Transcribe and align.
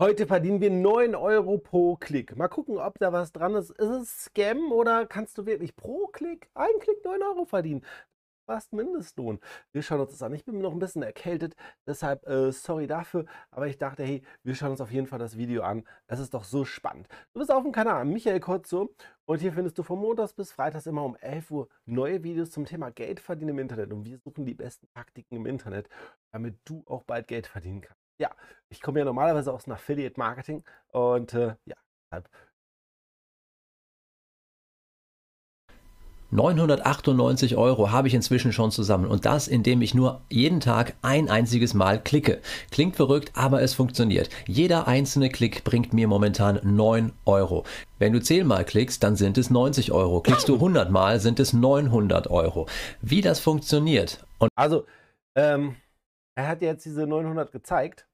Heute 0.00 0.26
verdienen 0.26 0.62
wir 0.62 0.70
9 0.70 1.14
Euro 1.14 1.58
pro 1.58 1.94
Klick. 1.96 2.34
Mal 2.34 2.48
gucken, 2.48 2.78
ob 2.78 2.98
da 2.98 3.12
was 3.12 3.32
dran 3.32 3.54
ist. 3.54 3.68
Ist 3.68 3.90
es 3.90 4.24
Scam 4.24 4.72
oder 4.72 5.04
kannst 5.04 5.36
du 5.36 5.44
wirklich 5.44 5.76
pro 5.76 6.06
Klick, 6.06 6.48
ein 6.54 6.70
Klick 6.80 7.04
9 7.04 7.22
Euro 7.22 7.44
verdienen? 7.44 7.84
Fast 8.46 8.72
Mindestlohn. 8.72 9.40
Wir 9.72 9.82
schauen 9.82 10.00
uns 10.00 10.12
das 10.12 10.22
an. 10.22 10.32
Ich 10.32 10.46
bin 10.46 10.58
noch 10.62 10.72
ein 10.72 10.78
bisschen 10.78 11.02
erkältet, 11.02 11.54
deshalb 11.86 12.26
äh, 12.26 12.50
sorry 12.50 12.86
dafür. 12.86 13.26
Aber 13.50 13.66
ich 13.66 13.76
dachte, 13.76 14.02
hey, 14.02 14.22
wir 14.42 14.54
schauen 14.54 14.70
uns 14.70 14.80
auf 14.80 14.90
jeden 14.90 15.06
Fall 15.06 15.18
das 15.18 15.36
Video 15.36 15.64
an. 15.64 15.84
Es 16.06 16.18
ist 16.18 16.32
doch 16.32 16.44
so 16.44 16.64
spannend. 16.64 17.06
Du 17.34 17.40
bist 17.40 17.52
auf 17.52 17.62
dem 17.62 17.72
Kanal 17.72 18.06
Michael 18.06 18.40
Kotzo 18.40 18.88
und 19.26 19.42
hier 19.42 19.52
findest 19.52 19.76
du 19.76 19.82
von 19.82 19.98
Montags 19.98 20.32
bis 20.32 20.50
Freitags 20.50 20.86
immer 20.86 21.04
um 21.04 21.14
11 21.16 21.50
Uhr 21.50 21.68
neue 21.84 22.24
Videos 22.24 22.52
zum 22.52 22.64
Thema 22.64 22.90
Geld 22.90 23.20
verdienen 23.20 23.50
im 23.50 23.58
Internet. 23.58 23.92
Und 23.92 24.06
wir 24.06 24.16
suchen 24.16 24.46
die 24.46 24.54
besten 24.54 24.88
Taktiken 24.94 25.36
im 25.36 25.44
Internet, 25.44 25.90
damit 26.32 26.58
du 26.64 26.82
auch 26.86 27.02
bald 27.02 27.28
Geld 27.28 27.46
verdienen 27.46 27.82
kannst 27.82 27.99
ja, 28.20 28.30
ich 28.68 28.80
komme 28.82 28.98
ja 29.00 29.04
normalerweise 29.04 29.52
aus 29.52 29.64
dem 29.64 29.72
Affiliate 29.72 30.18
Marketing 30.18 30.62
und 30.92 31.34
äh, 31.34 31.54
ja, 31.64 31.76
deshalb 32.12 32.28
998 36.32 37.56
Euro 37.56 37.90
habe 37.90 38.06
ich 38.06 38.14
inzwischen 38.14 38.52
schon 38.52 38.70
zusammen 38.70 39.06
und 39.06 39.26
das, 39.26 39.48
indem 39.48 39.82
ich 39.82 39.94
nur 39.94 40.20
jeden 40.28 40.60
Tag 40.60 40.94
ein 41.02 41.28
einziges 41.28 41.74
Mal 41.74 42.00
klicke. 42.00 42.40
Klingt 42.70 42.94
verrückt, 42.94 43.32
aber 43.34 43.62
es 43.62 43.74
funktioniert. 43.74 44.30
Jeder 44.46 44.86
einzelne 44.86 45.28
Klick 45.28 45.64
bringt 45.64 45.92
mir 45.92 46.06
momentan 46.06 46.60
9 46.62 47.12
Euro. 47.24 47.64
Wenn 47.98 48.12
du 48.12 48.20
10 48.20 48.46
Mal 48.46 48.64
klickst, 48.64 49.02
dann 49.02 49.16
sind 49.16 49.38
es 49.38 49.50
90 49.50 49.90
Euro. 49.90 50.20
Klickst 50.20 50.48
du 50.48 50.54
100 50.54 50.88
Mal, 50.92 51.18
sind 51.18 51.40
es 51.40 51.52
900 51.52 52.28
Euro. 52.30 52.66
Wie 53.02 53.22
das 53.22 53.40
funktioniert. 53.40 54.24
Und 54.38 54.50
also, 54.54 54.86
ähm, 55.34 55.74
er 56.36 56.46
hat 56.46 56.62
jetzt 56.62 56.84
diese 56.84 57.08
900 57.08 57.50
gezeigt. 57.50 58.06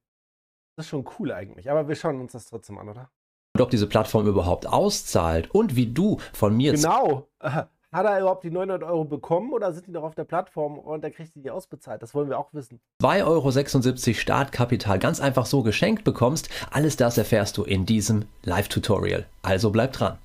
Das 0.77 0.87
ist 0.87 0.91
schon 0.91 1.07
cool 1.19 1.33
eigentlich. 1.33 1.71
Aber 1.71 1.89
wir 1.89 1.95
schauen 1.95 2.21
uns 2.21 2.33
das 2.33 2.47
trotzdem 2.47 2.79
an, 2.79 2.89
oder? 2.89 3.11
Und 3.55 3.62
ob 3.62 3.71
diese 3.71 3.87
Plattform 3.87 4.27
überhaupt 4.27 4.67
auszahlt 4.67 5.50
und 5.55 5.75
wie 5.77 5.87
du 5.87 6.19
von 6.34 6.55
mir. 6.55 6.73
Genau. 6.73 7.27
Hat 7.92 8.05
er 8.05 8.20
überhaupt 8.20 8.45
die 8.45 8.50
900 8.50 8.83
Euro 8.83 9.05
bekommen 9.05 9.53
oder 9.53 9.73
sind 9.73 9.87
die 9.87 9.91
noch 9.92 10.03
auf 10.03 10.15
der 10.15 10.25
Plattform 10.25 10.78
und 10.78 11.03
er 11.03 11.11
kriegt 11.11 11.34
die 11.34 11.50
ausbezahlt? 11.50 12.03
Das 12.03 12.15
wollen 12.15 12.28
wir 12.28 12.39
auch 12.39 12.53
wissen. 12.53 12.81
2,76 13.03 14.09
Euro 14.09 14.15
Startkapital 14.15 14.98
ganz 14.98 15.19
einfach 15.20 15.47
so 15.47 15.62
geschenkt 15.62 16.05
bekommst. 16.05 16.50
Alles 16.70 16.97
das 16.97 17.17
erfährst 17.17 17.56
du 17.56 17.62
in 17.62 17.87
diesem 17.87 18.27
Live-Tutorial. 18.45 19.25
Also 19.41 19.70
bleib 19.70 19.93
dran. 19.93 20.19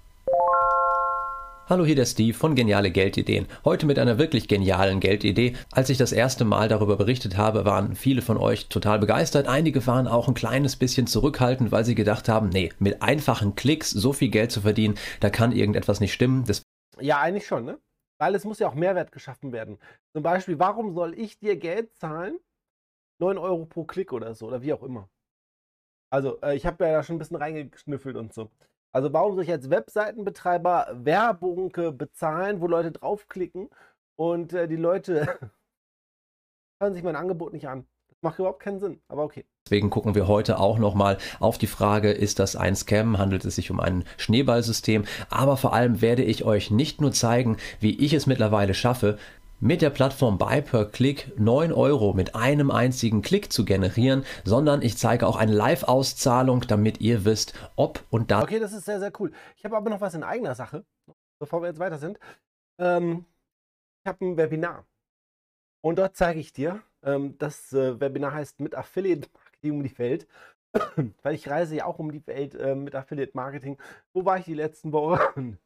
Hallo, 1.71 1.85
hier 1.85 1.95
der 1.95 2.05
Steve 2.05 2.37
von 2.37 2.53
Geniale 2.53 2.91
Geldideen. 2.91 3.47
Heute 3.63 3.85
mit 3.85 3.97
einer 3.97 4.17
wirklich 4.17 4.49
genialen 4.49 4.99
Geldidee. 4.99 5.55
Als 5.71 5.89
ich 5.89 5.97
das 5.97 6.11
erste 6.11 6.43
Mal 6.43 6.67
darüber 6.67 6.97
berichtet 6.97 7.37
habe, 7.37 7.63
waren 7.63 7.95
viele 7.95 8.21
von 8.21 8.35
euch 8.35 8.67
total 8.67 8.99
begeistert. 8.99 9.47
Einige 9.47 9.87
waren 9.87 10.05
auch 10.05 10.27
ein 10.27 10.33
kleines 10.33 10.75
bisschen 10.75 11.07
zurückhaltend, 11.07 11.71
weil 11.71 11.85
sie 11.85 11.95
gedacht 11.95 12.27
haben, 12.27 12.49
nee, 12.49 12.73
mit 12.79 13.01
einfachen 13.01 13.55
Klicks 13.55 13.89
so 13.89 14.11
viel 14.11 14.27
Geld 14.27 14.51
zu 14.51 14.59
verdienen, 14.59 14.95
da 15.21 15.29
kann 15.29 15.53
irgendetwas 15.53 16.01
nicht 16.01 16.11
stimmen. 16.11 16.43
Das 16.43 16.61
ja, 16.99 17.21
eigentlich 17.21 17.47
schon, 17.47 17.63
ne? 17.63 17.79
Weil 18.19 18.35
es 18.35 18.43
muss 18.43 18.59
ja 18.59 18.67
auch 18.67 18.75
Mehrwert 18.75 19.13
geschaffen 19.13 19.53
werden. 19.53 19.77
Zum 20.11 20.23
Beispiel, 20.23 20.59
warum 20.59 20.93
soll 20.93 21.17
ich 21.17 21.39
dir 21.39 21.55
Geld 21.55 21.95
zahlen? 21.95 22.37
9 23.19 23.37
Euro 23.37 23.63
pro 23.63 23.85
Klick 23.85 24.11
oder 24.11 24.35
so, 24.35 24.47
oder 24.47 24.61
wie 24.61 24.73
auch 24.73 24.83
immer. 24.83 25.09
Also, 26.09 26.37
äh, 26.41 26.53
ich 26.53 26.65
habe 26.65 26.83
ja 26.83 26.91
da 26.91 27.01
schon 27.01 27.15
ein 27.15 27.19
bisschen 27.19 27.37
reingeschnüffelt 27.37 28.17
und 28.17 28.33
so. 28.33 28.51
Also 28.93 29.13
warum 29.13 29.35
soll 29.35 29.43
ich 29.45 29.51
als 29.51 29.69
Webseitenbetreiber 29.69 30.87
Werbung 30.93 31.71
bezahlen, 31.97 32.59
wo 32.59 32.67
Leute 32.67 32.91
draufklicken 32.91 33.69
und 34.17 34.53
äh, 34.53 34.67
die 34.67 34.75
Leute 34.75 35.39
hören 36.81 36.93
sich 36.93 37.03
mein 37.03 37.15
Angebot 37.15 37.53
nicht 37.53 37.67
an? 37.67 37.85
Macht 38.23 38.37
überhaupt 38.37 38.61
keinen 38.61 38.79
Sinn, 38.79 39.01
aber 39.07 39.23
okay. 39.23 39.45
Deswegen 39.65 39.89
gucken 39.89 40.13
wir 40.13 40.27
heute 40.27 40.59
auch 40.59 40.77
nochmal 40.77 41.17
auf 41.39 41.57
die 41.57 41.67
Frage, 41.67 42.11
ist 42.11 42.37
das 42.37 42.55
ein 42.55 42.75
Scam, 42.75 43.17
handelt 43.17 43.45
es 43.45 43.55
sich 43.55 43.71
um 43.71 43.79
ein 43.79 44.03
Schneeballsystem, 44.17 45.05
aber 45.29 45.57
vor 45.57 45.73
allem 45.73 46.01
werde 46.01 46.23
ich 46.23 46.43
euch 46.43 46.69
nicht 46.69 47.01
nur 47.01 47.13
zeigen, 47.13 47.57
wie 47.79 47.97
ich 47.99 48.13
es 48.13 48.27
mittlerweile 48.27 48.75
schaffe, 48.75 49.17
mit 49.61 49.81
der 49.81 49.91
Plattform 49.91 50.37
Buy 50.37 50.61
per 50.61 50.85
Click 50.85 51.31
9 51.39 51.71
Euro 51.71 52.13
mit 52.13 52.35
einem 52.35 52.71
einzigen 52.71 53.21
Klick 53.21 53.53
zu 53.53 53.63
generieren, 53.63 54.25
sondern 54.43 54.81
ich 54.81 54.97
zeige 54.97 55.27
auch 55.27 55.35
eine 55.35 55.53
Live-Auszahlung, 55.53 56.61
damit 56.67 56.99
ihr 56.99 57.23
wisst, 57.23 57.53
ob 57.75 58.03
und 58.09 58.31
da. 58.31 58.41
Okay, 58.41 58.59
das 58.59 58.73
ist 58.73 58.85
sehr, 58.85 58.99
sehr 58.99 59.13
cool. 59.19 59.31
Ich 59.55 59.63
habe 59.63 59.77
aber 59.77 59.89
noch 59.89 60.01
was 60.01 60.15
in 60.15 60.23
eigener 60.23 60.55
Sache, 60.55 60.83
bevor 61.39 61.61
wir 61.61 61.67
jetzt 61.67 61.79
weiter 61.79 61.99
sind. 61.99 62.19
Ähm, 62.79 63.25
ich 64.03 64.09
habe 64.09 64.25
ein 64.25 64.35
Webinar 64.35 64.85
und 65.81 65.99
dort 65.99 66.17
zeige 66.17 66.39
ich 66.39 66.53
dir, 66.53 66.81
ähm, 67.03 67.37
das 67.37 67.71
äh, 67.71 67.99
Webinar 67.99 68.33
heißt 68.33 68.59
mit 68.59 68.73
Affiliate 68.73 69.29
Marketing 69.31 69.71
um 69.73 69.83
die 69.83 69.97
Welt. 69.97 70.27
Weil 71.21 71.35
ich 71.35 71.49
reise 71.49 71.75
ja 71.75 71.85
auch 71.85 71.99
um 71.99 72.11
die 72.11 72.25
Welt 72.25 72.55
äh, 72.55 72.73
mit 72.75 72.95
Affiliate 72.95 73.33
Marketing. 73.35 73.77
Wo 74.13 74.25
war 74.25 74.39
ich 74.39 74.45
die 74.45 74.53
letzten 74.53 74.91
Wochen? 74.91 75.59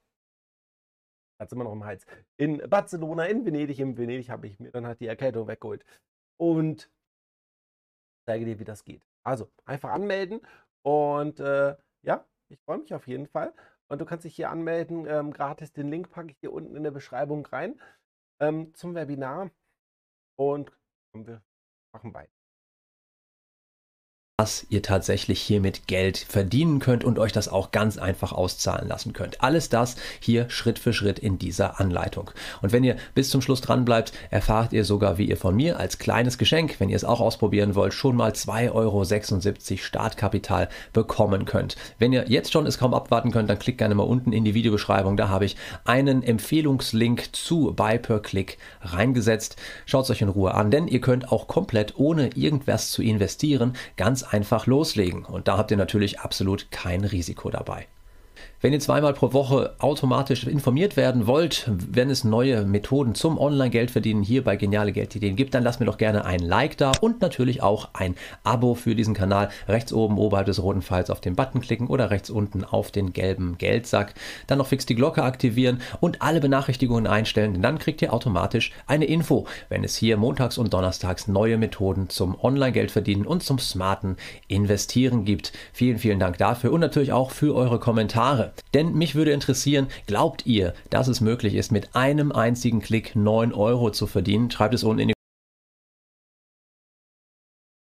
Hat 1.39 1.47
es 1.47 1.53
immer 1.53 1.63
noch 1.63 1.73
im 1.73 1.85
Hals. 1.85 2.05
In 2.37 2.57
Barcelona, 2.69 3.25
in 3.25 3.45
Venedig, 3.45 3.79
in 3.79 3.97
Venedig 3.97 4.29
habe 4.29 4.47
ich 4.47 4.59
mir 4.59 4.71
dann 4.71 4.85
halt 4.87 4.99
die 4.99 5.07
Erkältung 5.07 5.47
weggeholt. 5.47 5.85
Und 6.37 6.89
zeige 8.25 8.45
dir, 8.45 8.59
wie 8.59 8.65
das 8.65 8.83
geht. 8.83 9.05
Also 9.23 9.51
einfach 9.65 9.91
anmelden 9.91 10.41
und 10.83 11.39
äh, 11.39 11.75
ja, 12.03 12.25
ich 12.49 12.59
freue 12.59 12.79
mich 12.79 12.93
auf 12.93 13.07
jeden 13.07 13.27
Fall. 13.27 13.53
Und 13.87 14.01
du 14.01 14.05
kannst 14.05 14.25
dich 14.25 14.35
hier 14.35 14.49
anmelden, 14.49 15.05
ähm, 15.07 15.31
gratis. 15.31 15.71
Den 15.71 15.89
Link 15.89 16.09
packe 16.09 16.31
ich 16.31 16.37
hier 16.39 16.53
unten 16.53 16.75
in 16.75 16.83
der 16.83 16.91
Beschreibung 16.91 17.45
rein 17.45 17.79
ähm, 18.39 18.73
zum 18.73 18.95
Webinar. 18.95 19.51
Und 20.37 20.71
wir 21.13 21.41
machen 21.93 22.13
weiter 22.13 22.44
was 24.37 24.65
ihr 24.67 24.81
tatsächlich 24.81 25.39
hiermit 25.39 25.87
Geld 25.87 26.17
verdienen 26.17 26.79
könnt 26.79 27.05
und 27.05 27.19
euch 27.19 27.31
das 27.31 27.47
auch 27.47 27.71
ganz 27.71 27.97
einfach 27.97 28.33
auszahlen 28.33 28.89
lassen 28.89 29.13
könnt. 29.13 29.41
Alles 29.41 29.69
das 29.69 29.95
hier 30.19 30.49
Schritt 30.49 30.77
für 30.77 30.91
Schritt 30.91 31.19
in 31.19 31.39
dieser 31.39 31.79
Anleitung. 31.79 32.31
Und 32.61 32.73
wenn 32.73 32.83
ihr 32.83 32.97
bis 33.13 33.29
zum 33.29 33.41
Schluss 33.41 33.61
dran 33.61 33.85
bleibt, 33.85 34.11
erfahrt 34.31 34.73
ihr 34.73 34.83
sogar, 34.83 35.17
wie 35.17 35.29
ihr 35.29 35.37
von 35.37 35.55
mir 35.55 35.79
als 35.79 35.99
kleines 35.99 36.37
Geschenk, 36.37 36.75
wenn 36.79 36.89
ihr 36.89 36.97
es 36.97 37.05
auch 37.05 37.21
ausprobieren 37.21 37.75
wollt, 37.75 37.93
schon 37.93 38.17
mal 38.17 38.33
2,76 38.33 38.71
Euro 38.73 39.05
Startkapital 39.77 40.67
bekommen 40.91 41.45
könnt. 41.45 41.77
Wenn 41.97 42.11
ihr 42.11 42.25
jetzt 42.27 42.51
schon 42.51 42.65
es 42.65 42.77
kaum 42.77 42.93
abwarten 42.93 43.31
könnt, 43.31 43.49
dann 43.49 43.59
klickt 43.59 43.77
gerne 43.77 43.95
mal 43.95 44.03
unten 44.03 44.33
in 44.33 44.43
die 44.43 44.53
Videobeschreibung. 44.53 45.15
Da 45.15 45.29
habe 45.29 45.45
ich 45.45 45.55
einen 45.85 46.23
Empfehlungslink 46.23 47.33
zu 47.33 47.71
Buy 47.73 47.99
per 47.99 48.19
Click 48.19 48.57
reingesetzt. 48.81 49.55
Schaut 49.85 50.03
es 50.03 50.09
euch 50.09 50.21
in 50.21 50.27
Ruhe 50.27 50.53
an, 50.53 50.71
denn 50.71 50.89
ihr 50.89 50.99
könnt 50.99 51.31
auch 51.31 51.47
komplett 51.47 51.93
ohne 51.95 52.31
irgendwas 52.35 52.91
zu 52.91 53.01
investieren 53.01 53.77
ganz 53.95 54.24
einfach 54.33 54.67
loslegen. 54.67 55.25
Und 55.25 55.47
da 55.47 55.57
habt 55.57 55.71
ihr 55.71 55.77
natürlich 55.77 56.19
absolut 56.19 56.71
kein 56.71 57.03
Risiko 57.03 57.49
dabei. 57.49 57.87
Wenn 58.61 58.71
ihr 58.71 58.79
zweimal 58.79 59.13
pro 59.13 59.33
Woche 59.33 59.75
automatisch 59.79 60.47
informiert 60.47 60.95
werden 60.95 61.27
wollt, 61.27 61.69
wenn 61.91 62.09
es 62.09 62.23
neue 62.23 62.63
Methoden 62.63 63.13
zum 63.13 63.37
Online-Geldverdienen 63.37 64.23
hier 64.23 64.45
bei 64.45 64.55
Geniale 64.55 64.93
Geldideen 64.93 65.35
gibt, 65.35 65.53
dann 65.53 65.63
lasst 65.63 65.81
mir 65.81 65.85
doch 65.85 65.97
gerne 65.97 66.23
ein 66.23 66.39
Like 66.39 66.77
da 66.77 66.93
und 67.01 67.21
natürlich 67.21 67.61
auch 67.61 67.89
ein 67.91 68.15
Abo 68.45 68.73
für 68.73 68.95
diesen 68.95 69.13
Kanal. 69.13 69.49
Rechts 69.67 69.91
oben 69.91 70.17
oberhalb 70.17 70.45
des 70.45 70.63
roten 70.63 70.81
Pfeils 70.81 71.09
auf 71.09 71.19
den 71.19 71.35
Button 71.35 71.59
klicken 71.59 71.87
oder 71.87 72.11
rechts 72.11 72.29
unten 72.29 72.63
auf 72.63 72.91
den 72.91 73.11
gelben 73.11 73.57
Geldsack. 73.57 74.13
Dann 74.47 74.57
noch 74.57 74.67
fix 74.67 74.85
die 74.85 74.95
Glocke 74.95 75.23
aktivieren 75.23 75.81
und 75.99 76.21
alle 76.21 76.39
Benachrichtigungen 76.39 77.07
einstellen, 77.07 77.53
denn 77.53 77.61
dann 77.61 77.77
kriegt 77.77 78.01
ihr 78.01 78.13
automatisch 78.13 78.71
eine 78.87 79.05
Info, 79.05 79.47
wenn 79.67 79.83
es 79.83 79.97
hier 79.97 80.15
montags 80.15 80.57
und 80.57 80.73
donnerstags 80.73 81.27
neue 81.27 81.57
Methoden 81.57 82.07
zum 82.09 82.39
Online-Geldverdienen 82.41 83.27
und 83.27 83.43
zum 83.43 83.59
smarten 83.59 84.15
Investieren 84.47 85.25
gibt. 85.25 85.51
Vielen, 85.73 85.99
vielen 85.99 86.19
Dank 86.19 86.37
dafür 86.37 86.71
und 86.71 86.79
natürlich 86.79 87.11
auch 87.11 87.31
für 87.31 87.53
eure 87.53 87.79
Kommentare. 87.79 88.44
Denn 88.73 88.93
mich 88.93 89.15
würde 89.15 89.31
interessieren, 89.31 89.87
glaubt 90.07 90.45
ihr, 90.45 90.73
dass 90.89 91.07
es 91.07 91.21
möglich 91.21 91.55
ist, 91.55 91.71
mit 91.71 91.95
einem 91.95 92.31
einzigen 92.31 92.81
Klick 92.81 93.15
9 93.15 93.53
Euro 93.53 93.91
zu 93.91 94.07
verdienen? 94.07 94.51
Schreibt 94.51 94.73
es 94.73 94.83
unten 94.83 94.99
in 94.99 95.07
die 95.09 95.13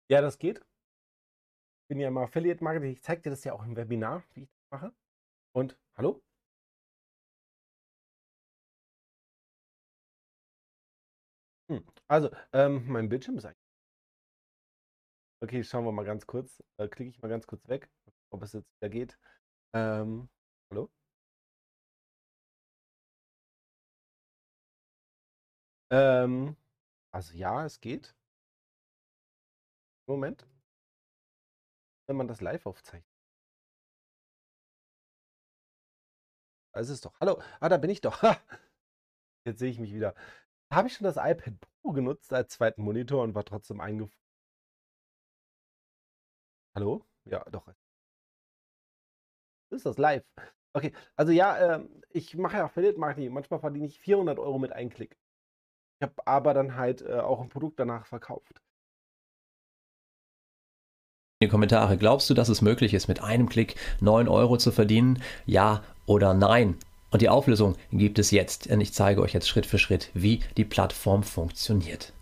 Ja, 0.09 0.21
das 0.21 0.37
geht. 0.37 0.59
Ich 0.59 1.87
bin 1.89 1.99
ja 1.99 2.11
mal 2.11 2.23
Affiliate 2.23 2.63
Marketing. 2.63 2.91
Ich 2.91 3.01
zeige 3.01 3.21
dir 3.21 3.29
das 3.31 3.43
ja 3.43 3.53
auch 3.53 3.63
im 3.63 3.75
Webinar, 3.75 4.23
wie 4.33 4.43
ich 4.43 4.49
das 4.49 4.79
mache. 4.81 4.93
Und 5.53 5.77
hallo? 5.97 6.21
Hm. 11.69 11.83
Also, 12.07 12.29
ähm, 12.53 12.85
mein 12.87 13.09
Bildschirm 13.09 13.37
ist 13.37 13.45
eigentlich. 13.45 13.57
Okay, 15.41 15.63
schauen 15.63 15.85
wir 15.85 15.91
mal 15.91 16.05
ganz 16.05 16.25
kurz. 16.25 16.63
Äh, 16.77 16.87
klicke 16.87 17.09
ich 17.09 17.21
mal 17.21 17.27
ganz 17.27 17.45
kurz 17.47 17.67
weg, 17.67 17.89
ob 18.29 18.43
es 18.43 18.53
jetzt 18.53 18.69
wieder 18.79 18.89
geht. 18.89 19.17
Ähm, 19.73 20.29
Hallo? 20.73 20.89
Ähm, 25.91 26.57
also 27.11 27.33
ja, 27.35 27.65
es 27.65 27.79
geht. 27.81 28.15
Moment. 30.07 30.45
Wenn 32.07 32.15
man 32.17 32.27
das 32.29 32.39
live 32.41 32.65
aufzeichnet. 32.65 33.05
Da 36.73 36.79
ist 36.81 36.89
es 36.89 37.01
doch. 37.01 37.13
Hallo. 37.19 37.41
Ah, 37.59 37.69
da 37.69 37.77
bin 37.77 37.89
ich 37.89 38.01
doch. 38.01 38.21
Jetzt 39.45 39.59
sehe 39.59 39.69
ich 39.71 39.79
mich 39.79 39.93
wieder. 39.93 40.15
Habe 40.71 40.87
ich 40.87 40.95
schon 40.95 41.05
das 41.05 41.17
iPad 41.17 41.53
Pro 41.81 41.91
genutzt 41.93 42.33
als 42.33 42.53
zweiten 42.53 42.83
Monitor 42.83 43.23
und 43.23 43.35
war 43.35 43.45
trotzdem 43.45 43.81
eingefroren. 43.81 44.19
Hallo? 46.75 47.05
Ja, 47.25 47.43
doch. 47.49 47.67
Ist 49.71 49.85
das 49.85 49.97
live? 49.97 50.23
Okay, 50.73 50.91
also 51.15 51.31
ja, 51.31 51.75
äh, 51.75 51.79
ich 52.11 52.35
mache 52.35 52.57
ja 52.57 52.65
Affiliate 52.65 52.99
Marketing. 52.99 53.31
Manchmal 53.31 53.59
verdiene 53.59 53.85
ich 53.85 53.99
400 53.99 54.39
Euro 54.39 54.57
mit 54.57 54.71
einem 54.73 54.89
Klick. 54.89 55.17
Ich 55.99 56.03
habe 56.03 56.15
aber 56.25 56.53
dann 56.53 56.75
halt 56.75 57.01
äh, 57.01 57.19
auch 57.19 57.41
ein 57.41 57.49
Produkt 57.49 57.79
danach 57.79 58.07
verkauft. 58.07 58.59
In 61.39 61.47
die 61.47 61.51
Kommentare, 61.51 61.97
glaubst 61.97 62.29
du, 62.29 62.33
dass 62.33 62.49
es 62.49 62.61
möglich 62.61 62.93
ist, 62.93 63.07
mit 63.07 63.21
einem 63.21 63.49
Klick 63.49 63.75
9 64.01 64.27
Euro 64.27 64.57
zu 64.57 64.71
verdienen? 64.71 65.21
Ja 65.45 65.83
oder 66.05 66.33
nein? 66.33 66.77
Und 67.11 67.21
die 67.21 67.29
Auflösung 67.29 67.75
gibt 67.91 68.17
es 68.17 68.31
jetzt. 68.31 68.67
Und 68.67 68.81
ich 68.81 68.93
zeige 68.93 69.21
euch 69.21 69.33
jetzt 69.33 69.47
Schritt 69.47 69.67
für 69.67 69.77
Schritt, 69.77 70.09
wie 70.15 70.39
die 70.57 70.65
Plattform 70.65 71.21
funktioniert. 71.21 72.13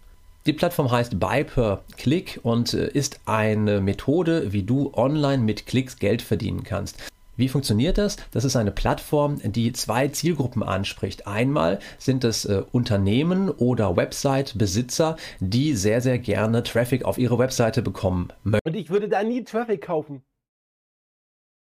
Die 0.45 0.53
Plattform 0.53 0.91
heißt 0.91 1.19
Buy 1.19 1.45
per 1.45 1.83
Click 1.97 2.39
und 2.43 2.73
äh, 2.73 2.89
ist 2.89 3.21
eine 3.25 3.79
Methode, 3.79 4.51
wie 4.51 4.63
du 4.63 4.91
online 4.93 5.43
mit 5.43 5.67
Klicks 5.67 5.97
Geld 5.97 6.21
verdienen 6.21 6.63
kannst. 6.63 6.97
Wie 7.41 7.49
funktioniert 7.49 7.97
das? 7.97 8.17
Das 8.29 8.45
ist 8.45 8.55
eine 8.55 8.69
Plattform, 8.69 9.39
die 9.43 9.73
zwei 9.73 10.09
Zielgruppen 10.09 10.61
anspricht. 10.61 11.25
Einmal 11.25 11.79
sind 11.97 12.23
es 12.23 12.45
äh, 12.45 12.63
Unternehmen 12.71 13.49
oder 13.49 13.97
Website-Besitzer, 13.97 15.17
die 15.39 15.73
sehr, 15.73 16.01
sehr 16.01 16.19
gerne 16.19 16.61
Traffic 16.61 17.03
auf 17.03 17.17
ihre 17.17 17.39
Webseite 17.39 17.81
bekommen 17.81 18.31
möchten. 18.43 18.69
Und 18.69 18.75
ich 18.75 18.91
würde 18.91 19.09
da 19.09 19.23
nie 19.23 19.43
Traffic 19.43 19.81
kaufen. 19.81 20.23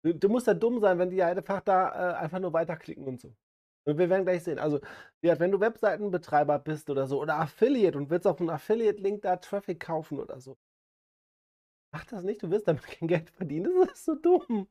Du, 0.02 0.16
du 0.16 0.30
musst 0.30 0.48
ja 0.48 0.56
dumm 0.56 0.80
sein, 0.80 0.98
wenn 0.98 1.12
die 1.12 1.22
einfach 1.22 1.62
da 1.62 1.90
äh, 1.90 2.16
einfach 2.16 2.40
nur 2.40 2.54
weiterklicken 2.54 3.06
und 3.06 3.22
so. 3.22 3.36
Und 3.86 4.00
wir 4.00 4.10
werden 4.10 4.26
gleich 4.26 4.44
sehen. 4.46 4.58
Also, 4.58 4.80
wenn 5.22 5.52
du 5.52 5.60
Webseitenbetreiber 5.60 6.58
bist 6.58 6.90
oder 6.90 7.06
so, 7.06 7.22
oder 7.22 7.36
Affiliate 7.36 7.96
und 7.96 8.10
willst 8.10 8.26
auf 8.26 8.40
einen 8.40 8.50
Affiliate-Link 8.50 9.22
da 9.22 9.36
Traffic 9.36 9.80
kaufen 9.80 10.18
oder 10.18 10.42
so. 10.42 10.58
Mach 11.92 12.06
das 12.06 12.24
nicht, 12.24 12.42
du 12.42 12.50
wirst 12.50 12.68
damit 12.68 12.82
kein 12.82 13.08
Geld 13.08 13.30
verdienen. 13.30 13.72
Das 13.86 14.00
ist 14.00 14.06
so 14.06 14.16
dumm 14.16 14.68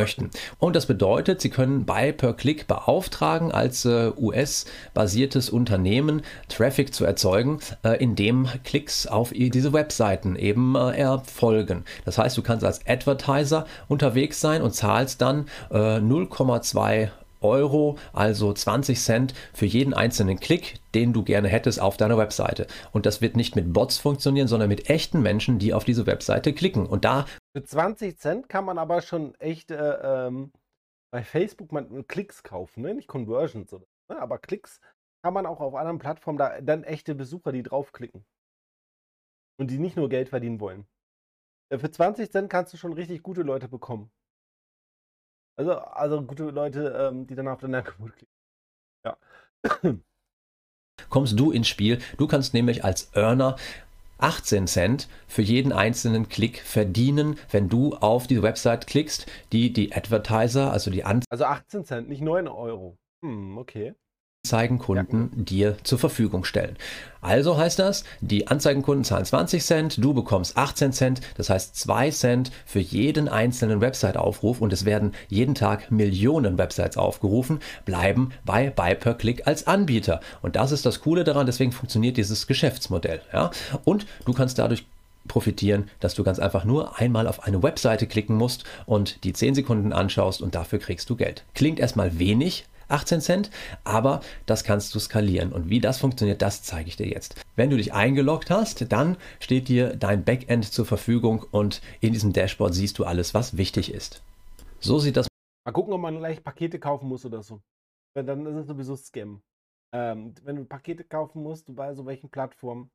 möchten. 0.00 0.30
Und 0.58 0.76
das 0.76 0.86
bedeutet, 0.86 1.40
Sie 1.40 1.50
können 1.50 1.84
Buy 1.84 2.12
per 2.12 2.34
Click 2.34 2.66
beauftragen, 2.66 3.52
als 3.52 3.84
äh, 3.84 4.10
US-basiertes 4.16 5.50
Unternehmen 5.50 6.22
Traffic 6.48 6.94
zu 6.94 7.04
erzeugen, 7.04 7.58
äh, 7.84 8.02
indem 8.02 8.48
Klicks 8.64 9.06
auf 9.06 9.32
diese 9.34 9.72
Webseiten 9.72 10.36
eben 10.36 10.74
äh, 10.74 10.98
erfolgen. 10.98 11.84
Das 12.04 12.18
heißt, 12.18 12.36
du 12.36 12.42
kannst 12.42 12.64
als 12.64 12.86
Advertiser 12.86 13.66
unterwegs 13.88 14.40
sein 14.40 14.62
und 14.62 14.74
zahlst 14.74 15.20
dann 15.20 15.46
0,2 15.70 17.02
äh, 17.02 17.08
Euro, 17.40 17.98
also 18.12 18.52
20 18.52 18.98
Cent 19.00 19.34
für 19.52 19.66
jeden 19.66 19.94
einzelnen 19.94 20.40
Klick, 20.40 20.80
den 20.94 21.12
du 21.12 21.22
gerne 21.22 21.48
hättest 21.48 21.80
auf 21.80 21.96
deiner 21.96 22.18
Webseite. 22.18 22.66
Und 22.92 23.06
das 23.06 23.20
wird 23.20 23.36
nicht 23.36 23.54
mit 23.56 23.72
Bots 23.72 23.98
funktionieren, 23.98 24.48
sondern 24.48 24.68
mit 24.68 24.90
echten 24.90 25.22
Menschen, 25.22 25.58
die 25.58 25.72
auf 25.72 25.84
diese 25.84 26.06
Webseite 26.06 26.52
klicken. 26.52 26.86
Und 26.86 27.04
da. 27.04 27.26
Für 27.56 27.64
20 27.64 28.18
Cent 28.18 28.48
kann 28.48 28.64
man 28.64 28.78
aber 28.78 29.00
schon 29.02 29.34
echt 29.36 29.70
äh, 29.70 30.26
ähm, 30.26 30.52
bei 31.10 31.22
Facebook 31.24 31.72
mal 31.72 32.04
Klicks 32.04 32.42
kaufen, 32.42 32.82
ne? 32.82 32.94
nicht 32.94 33.08
Conversions, 33.08 33.72
oder, 33.72 33.86
ne? 34.08 34.20
aber 34.20 34.38
Klicks 34.38 34.80
kann 35.22 35.34
man 35.34 35.46
auch 35.46 35.60
auf 35.60 35.74
anderen 35.74 35.98
Plattformen 35.98 36.38
da 36.38 36.60
dann 36.60 36.84
echte 36.84 37.14
Besucher, 37.14 37.52
die 37.52 37.62
draufklicken. 37.62 38.24
Und 39.58 39.70
die 39.70 39.78
nicht 39.78 39.96
nur 39.96 40.08
Geld 40.08 40.28
verdienen 40.28 40.60
wollen. 40.60 40.86
Äh, 41.70 41.78
für 41.78 41.90
20 41.90 42.30
Cent 42.30 42.50
kannst 42.50 42.72
du 42.72 42.76
schon 42.76 42.92
richtig 42.92 43.22
gute 43.22 43.42
Leute 43.42 43.68
bekommen. 43.68 44.10
Also, 45.56 45.72
also 45.72 46.22
gute 46.22 46.50
Leute, 46.50 46.90
ähm, 46.90 47.26
die 47.26 47.34
dann 47.34 47.48
auf 47.48 47.60
dein 47.60 47.74
Angebot 47.74 48.14
klicken. 48.14 48.34
Ja. 49.04 49.16
Kommst 51.08 51.38
du 51.38 51.50
ins 51.50 51.68
Spiel? 51.68 52.00
Du 52.16 52.26
kannst 52.26 52.54
nämlich 52.54 52.84
als 52.84 53.12
Earner 53.14 53.56
18 54.18 54.66
Cent 54.66 55.08
für 55.26 55.42
jeden 55.42 55.72
einzelnen 55.72 56.28
Klick 56.28 56.60
verdienen, 56.60 57.38
wenn 57.50 57.68
du 57.68 57.94
auf 57.94 58.26
die 58.26 58.42
Website 58.42 58.86
klickst, 58.86 59.26
die 59.52 59.72
die 59.72 59.94
Advertiser, 59.94 60.72
also 60.72 60.90
die 60.90 61.04
Anzeigen. 61.04 61.26
Also 61.30 61.44
18 61.44 61.84
Cent, 61.84 62.08
nicht 62.08 62.22
9 62.22 62.48
Euro. 62.48 62.98
Hm, 63.22 63.58
okay. 63.58 63.94
Anzeigenkunden 64.48 65.30
ja. 65.36 65.42
dir 65.42 65.76
zur 65.82 65.98
Verfügung 65.98 66.44
stellen. 66.44 66.76
Also 67.20 67.58
heißt 67.58 67.78
das, 67.78 68.04
die 68.20 68.46
Anzeigenkunden 68.46 69.04
zahlen 69.04 69.24
20 69.24 69.62
Cent, 69.62 70.02
du 70.02 70.14
bekommst 70.14 70.56
18 70.56 70.92
Cent, 70.92 71.20
das 71.36 71.50
heißt 71.50 71.76
2 71.76 72.10
Cent 72.12 72.52
für 72.64 72.78
jeden 72.78 73.28
einzelnen 73.28 73.80
Website-Aufruf 73.80 74.60
und 74.60 74.72
es 74.72 74.84
werden 74.84 75.12
jeden 75.28 75.54
Tag 75.54 75.90
Millionen 75.90 76.56
Websites 76.56 76.96
aufgerufen, 76.96 77.58
bleiben 77.84 78.30
bei 78.46 78.70
Buy 78.70 78.94
per 78.94 79.14
Click 79.14 79.46
als 79.46 79.66
Anbieter. 79.66 80.20
Und 80.40 80.56
das 80.56 80.72
ist 80.72 80.86
das 80.86 81.00
Coole 81.00 81.24
daran, 81.24 81.46
deswegen 81.46 81.72
funktioniert 81.72 82.16
dieses 82.16 82.46
Geschäftsmodell. 82.46 83.20
Ja? 83.32 83.50
Und 83.84 84.06
du 84.24 84.32
kannst 84.32 84.58
dadurch 84.58 84.86
profitieren, 85.26 85.90
dass 86.00 86.14
du 86.14 86.24
ganz 86.24 86.38
einfach 86.38 86.64
nur 86.64 86.98
einmal 86.98 87.26
auf 87.26 87.42
eine 87.42 87.62
Webseite 87.62 88.06
klicken 88.06 88.36
musst 88.36 88.64
und 88.86 89.24
die 89.24 89.34
10 89.34 89.56
Sekunden 89.56 89.92
anschaust 89.92 90.40
und 90.40 90.54
dafür 90.54 90.78
kriegst 90.78 91.10
du 91.10 91.16
Geld. 91.16 91.44
Klingt 91.54 91.80
erstmal 91.80 92.18
wenig, 92.18 92.64
18 92.88 93.20
Cent, 93.20 93.50
aber 93.84 94.20
das 94.46 94.64
kannst 94.64 94.94
du 94.94 94.98
skalieren. 94.98 95.52
Und 95.52 95.70
wie 95.70 95.80
das 95.80 95.98
funktioniert, 95.98 96.42
das 96.42 96.62
zeige 96.62 96.88
ich 96.88 96.96
dir 96.96 97.08
jetzt. 97.08 97.42
Wenn 97.56 97.70
du 97.70 97.76
dich 97.76 97.92
eingeloggt 97.92 98.50
hast, 98.50 98.90
dann 98.92 99.16
steht 99.40 99.68
dir 99.68 99.96
dein 99.96 100.24
Backend 100.24 100.64
zur 100.64 100.86
Verfügung 100.86 101.44
und 101.50 101.80
in 102.00 102.12
diesem 102.12 102.32
Dashboard 102.32 102.74
siehst 102.74 102.98
du 102.98 103.04
alles, 103.04 103.34
was 103.34 103.56
wichtig 103.56 103.92
ist. 103.92 104.22
So 104.80 104.98
sieht 104.98 105.16
das. 105.16 105.28
Mal 105.64 105.72
gucken, 105.72 105.92
ob 105.92 106.00
man 106.00 106.18
gleich 106.18 106.42
Pakete 106.42 106.78
kaufen 106.78 107.08
muss 107.08 107.24
oder 107.24 107.42
so. 107.42 107.60
Dann 108.14 108.46
ist 108.46 108.56
es 108.56 108.66
sowieso 108.66 108.96
Scam. 108.96 109.42
Ähm, 109.92 110.34
wenn 110.42 110.56
du 110.56 110.64
Pakete 110.64 111.04
kaufen 111.04 111.42
musst, 111.42 111.74
bei 111.74 111.94
so 111.94 112.04
welchen 112.06 112.30
Plattformen, 112.30 112.90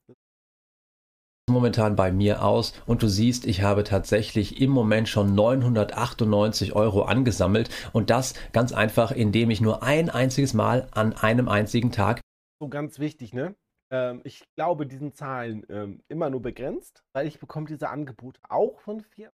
momentan 1.50 1.96
bei 1.96 2.12
mir 2.12 2.44
aus 2.44 2.74
und 2.86 3.04
du 3.04 3.08
siehst, 3.08 3.46
ich 3.46 3.62
habe 3.62 3.84
tatsächlich 3.84 4.62
im 4.62 4.72
Moment 4.72 5.10
schon 5.10 5.36
998 5.36 6.74
Euro 6.74 7.04
angesammelt 7.04 7.70
und 7.92 8.10
das 8.10 8.34
ganz 8.54 8.72
einfach, 8.72 9.12
indem 9.12 9.50
ich 9.50 9.60
nur 9.60 9.84
ein 9.84 10.10
einziges 10.10 10.54
Mal 10.54 10.88
an 10.92 11.14
einem 11.14 11.50
einzigen 11.50 11.92
Tag. 11.92 12.22
So 12.62 12.70
ganz 12.70 13.00
wichtig, 13.00 13.34
ne? 13.34 13.56
Ähm, 13.92 14.22
ich 14.24 14.46
glaube, 14.56 14.88
diesen 14.88 15.14
Zahlen 15.14 15.66
ähm, 15.70 16.02
immer 16.08 16.30
nur 16.30 16.42
begrenzt, 16.42 17.04
weil 17.14 17.28
ich 17.28 17.40
bekomme 17.40 17.68
diese 17.68 17.90
Angebote 17.90 18.40
auch 18.48 18.80
von 18.80 19.02
Firmen. 19.02 19.34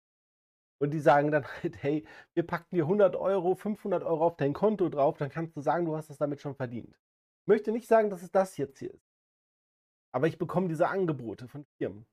Und 0.82 0.90
die 0.92 1.00
sagen 1.00 1.30
dann 1.30 1.44
halt, 1.62 1.80
hey, 1.80 2.04
wir 2.34 2.44
packen 2.44 2.74
dir 2.74 2.84
100 2.84 3.14
Euro, 3.14 3.54
500 3.54 4.02
Euro 4.02 4.26
auf 4.26 4.36
dein 4.36 4.52
Konto 4.52 4.88
drauf, 4.88 5.16
dann 5.18 5.30
kannst 5.30 5.56
du 5.56 5.60
sagen, 5.60 5.86
du 5.86 5.96
hast 5.96 6.10
es 6.10 6.18
damit 6.18 6.40
schon 6.40 6.56
verdient. 6.56 6.98
Ich 7.42 7.46
möchte 7.46 7.70
nicht 7.70 7.86
sagen, 7.86 8.10
dass 8.10 8.22
es 8.22 8.32
das 8.32 8.56
jetzt 8.56 8.80
hier 8.80 8.92
ist. 8.92 9.09
Aber 10.12 10.26
ich 10.26 10.38
bekomme 10.38 10.68
diese 10.68 10.88
Angebote 10.88 11.48
von 11.48 11.64
Firmen. 11.78 12.06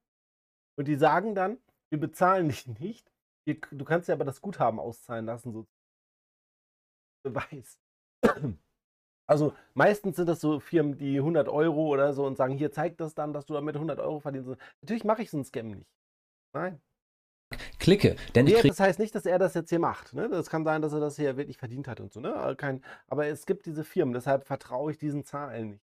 Und 0.77 0.87
die 0.87 0.95
sagen 0.95 1.35
dann, 1.35 1.57
wir 1.89 1.99
bezahlen 1.99 2.49
dich 2.49 2.67
nicht. 2.79 3.11
Du 3.45 3.85
kannst 3.85 4.09
ja 4.09 4.15
aber 4.15 4.25
das 4.25 4.41
Guthaben 4.41 4.79
auszahlen 4.79 5.25
lassen, 5.25 5.53
so. 5.53 5.67
Beweis. 7.23 7.79
Also 9.25 9.53
meistens 9.73 10.15
sind 10.15 10.27
das 10.27 10.39
so 10.39 10.59
Firmen, 10.59 10.97
die 10.97 11.17
100 11.17 11.49
Euro 11.49 11.87
oder 11.87 12.13
so 12.13 12.25
und 12.25 12.37
sagen, 12.37 12.57
hier 12.57 12.71
zeigt 12.71 13.01
das 13.01 13.13
dann, 13.15 13.33
dass 13.33 13.45
du 13.45 13.53
damit 13.53 13.75
100 13.75 13.99
Euro 13.99 14.19
verdienst. 14.19 14.49
Natürlich 14.81 15.03
mache 15.03 15.21
ich 15.21 15.29
so 15.29 15.37
einen 15.37 15.45
Scam 15.45 15.67
nicht. 15.71 15.89
Nein. 16.53 16.81
Klicke, 17.79 18.17
denn 18.35 18.47
ja, 18.47 18.61
Das 18.61 18.79
heißt 18.79 18.99
nicht, 18.99 19.15
dass 19.15 19.25
er 19.25 19.39
das 19.39 19.53
jetzt 19.53 19.69
hier 19.69 19.79
macht. 19.79 20.13
Ne? 20.13 20.29
Das 20.29 20.49
kann 20.49 20.65
sein, 20.65 20.81
dass 20.81 20.93
er 20.93 20.99
das 20.99 21.15
hier 21.15 21.37
wirklich 21.37 21.57
verdient 21.57 21.87
hat 21.87 21.99
und 21.99 22.11
so. 22.11 22.19
Ne? 22.19 22.55
Kein, 22.57 22.83
aber 23.07 23.27
es 23.27 23.45
gibt 23.45 23.65
diese 23.65 23.83
Firmen, 23.83 24.13
deshalb 24.13 24.45
vertraue 24.45 24.91
ich 24.91 24.97
diesen 24.97 25.23
Zahlen 25.23 25.71
nicht. 25.71 25.83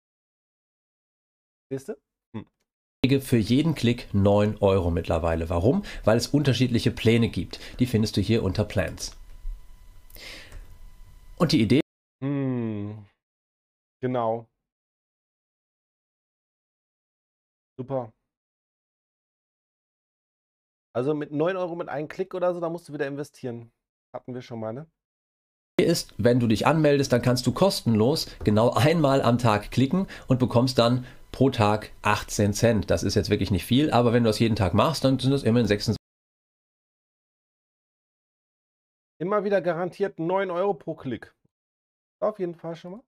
Siehst 1.71 1.89
du? 1.89 1.97
Für 3.21 3.37
jeden 3.37 3.75
Klick 3.75 4.07
9 4.15 4.59
Euro 4.61 4.93
mittlerweile. 4.93 5.51
Warum? 5.51 5.83
Weil 6.05 6.17
es 6.17 6.29
unterschiedliche 6.29 6.93
Pläne 6.93 7.29
gibt. 7.29 7.59
Die 7.81 7.87
findest 7.87 8.17
du 8.17 8.21
hier 8.21 8.45
unter 8.45 8.65
Plans. 8.65 9.17
Und 11.37 11.51
die 11.51 11.61
Idee. 11.61 11.81
Hm, 12.23 13.05
genau. 14.01 14.47
Super. 17.77 18.13
Also 20.95 21.15
mit 21.15 21.33
9 21.33 21.57
Euro 21.57 21.75
mit 21.75 21.89
einem 21.89 22.07
Klick 22.07 22.35
oder 22.35 22.55
so, 22.55 22.61
da 22.61 22.69
musst 22.69 22.89
du 22.89 22.93
wieder 22.93 23.09
investieren. 23.09 23.73
Hatten 24.15 24.33
wir 24.33 24.43
schon 24.43 24.61
mal, 24.61 24.73
ne? 24.73 24.87
ist, 25.81 26.15
wenn 26.19 26.39
du 26.39 26.47
dich 26.47 26.65
anmeldest, 26.65 27.13
dann 27.13 27.23
kannst 27.23 27.45
du 27.49 27.53
kostenlos 27.53 28.29
genau 28.45 28.71
einmal 28.71 29.21
am 29.21 29.39
Tag 29.39 29.73
klicken 29.73 30.07
und 30.29 30.39
bekommst 30.39 30.79
dann 30.79 31.05
pro 31.33 31.51
Tag 31.51 31.91
18 32.03 32.53
Cent. 32.53 32.91
Das 32.91 33.03
ist 33.03 33.15
jetzt 33.15 33.31
wirklich 33.31 33.51
nicht 33.51 33.65
viel, 33.65 33.91
aber 33.91 34.12
wenn 34.12 34.23
du 34.23 34.29
das 34.29 34.39
jeden 34.39 34.57
Tag 34.57 34.75
machst, 34.75 35.05
dann 35.05 35.19
sind 35.19 35.33
das 35.33 35.43
immerhin 35.43 35.67
26. 35.67 35.97
Immer 39.19 39.45
wieder 39.45 39.61
garantiert 39.61 40.19
9 40.19 40.51
Euro 40.51 40.75
pro 40.75 40.95
Klick. 40.95 41.35
Auf 42.21 42.39
jeden 42.39 42.55
Fall 42.55 42.77
schon 42.77 42.93
mal. 42.93 43.03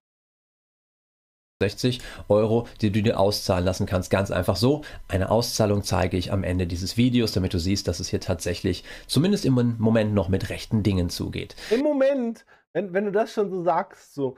60 1.62 2.00
Euro, 2.28 2.66
die 2.80 2.90
du 2.90 3.02
dir 3.02 3.18
auszahlen 3.18 3.64
lassen 3.64 3.86
kannst. 3.86 4.10
Ganz 4.10 4.30
einfach 4.30 4.56
so. 4.56 4.82
Eine 5.08 5.30
Auszahlung 5.30 5.82
zeige 5.82 6.16
ich 6.16 6.32
am 6.32 6.42
Ende 6.42 6.66
dieses 6.66 6.96
Videos, 6.96 7.32
damit 7.32 7.54
du 7.54 7.58
siehst, 7.58 7.88
dass 7.88 8.00
es 8.00 8.08
hier 8.08 8.20
tatsächlich 8.20 8.84
zumindest 9.06 9.44
im 9.44 9.54
Moment 9.78 10.14
noch 10.14 10.28
mit 10.28 10.50
rechten 10.50 10.82
Dingen 10.82 11.10
zugeht. 11.10 11.54
Im 11.70 11.80
Moment, 11.80 12.44
wenn, 12.72 12.92
wenn 12.92 13.04
du 13.06 13.12
das 13.12 13.32
schon 13.32 13.50
so 13.50 13.62
sagst, 13.62 14.14
so, 14.14 14.36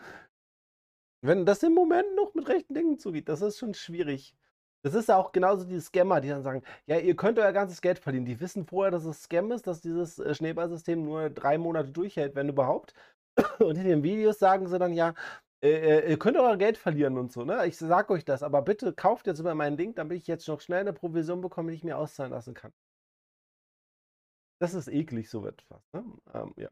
wenn 1.27 1.47
das 1.47 1.63
im 1.63 1.75
Moment 1.75 2.15
noch 2.17 2.35
mit 2.35 2.49
rechten 2.49 2.75
Dingen 2.75 2.99
zugeht, 2.99 3.29
das 3.29 3.43
ist 3.43 3.59
schon 3.59 3.75
schwierig. 3.75 4.35
Das 4.83 4.95
ist 4.95 5.09
ja 5.09 5.17
auch 5.17 5.33
genauso 5.33 5.65
die 5.65 5.81
Scammer, 5.81 6.21
die 6.21 6.29
dann 6.29 6.43
sagen, 6.43 6.63
ja, 6.87 6.99
ihr 6.99 7.17
könnt 7.17 7.39
euer 7.39 7.53
ganzes 7.53 7.81
Geld 7.81 7.99
verdienen. 7.99 8.25
Die 8.25 8.41
wissen 8.41 8.67
vorher, 8.67 8.93
dass 8.93 9.05
es 9.05 9.23
Scam 9.23 9.51
ist, 9.51 9.67
dass 9.67 9.81
dieses 9.81 10.19
äh, 10.19 10.35
Schneeballsystem 10.35 11.03
nur 11.03 11.31
drei 11.31 11.59
Monate 11.59 11.91
durchhält, 11.91 12.37
wenn 12.37 12.49
überhaupt. 12.49 12.95
Und 13.59 13.77
in 13.77 13.85
den 13.85 14.03
Videos 14.05 14.39
sagen 14.39 14.69
sie 14.69 14.79
dann 14.79 14.93
ja, 14.93 15.15
äh, 15.63 15.71
äh, 15.71 16.11
ihr 16.11 16.19
könnt 16.19 16.37
euer 16.37 16.57
Geld 16.57 16.79
verlieren 16.79 17.19
und 17.19 17.33
so, 17.33 17.45
ne? 17.45 17.67
Ich 17.67 17.79
sag 17.79 18.11
euch 18.11 18.25
das, 18.25 18.43
aber 18.43 18.63
bitte 18.63 18.93
kauft 18.93 19.27
jetzt 19.27 19.41
über 19.41 19.55
meinen 19.55 19.77
Link, 19.77 19.97
damit 19.97 20.19
ich 20.19 20.27
jetzt 20.27 20.47
noch 20.49 20.61
schnell 20.61 20.81
eine 20.81 20.93
Provision 20.93 21.41
bekomme, 21.41 21.71
die 21.71 21.77
ich 21.77 21.85
mir 21.85 21.99
auszahlen 21.99 22.33
lassen 22.33 22.55
kann. 22.55 22.73
Das 24.61 24.75
ist 24.75 24.89
eklig, 24.89 25.29
so 25.31 25.47
etwas. 25.47 25.83
Ne? 25.93 26.05
Ähm, 26.35 26.53
ja. 26.57 26.69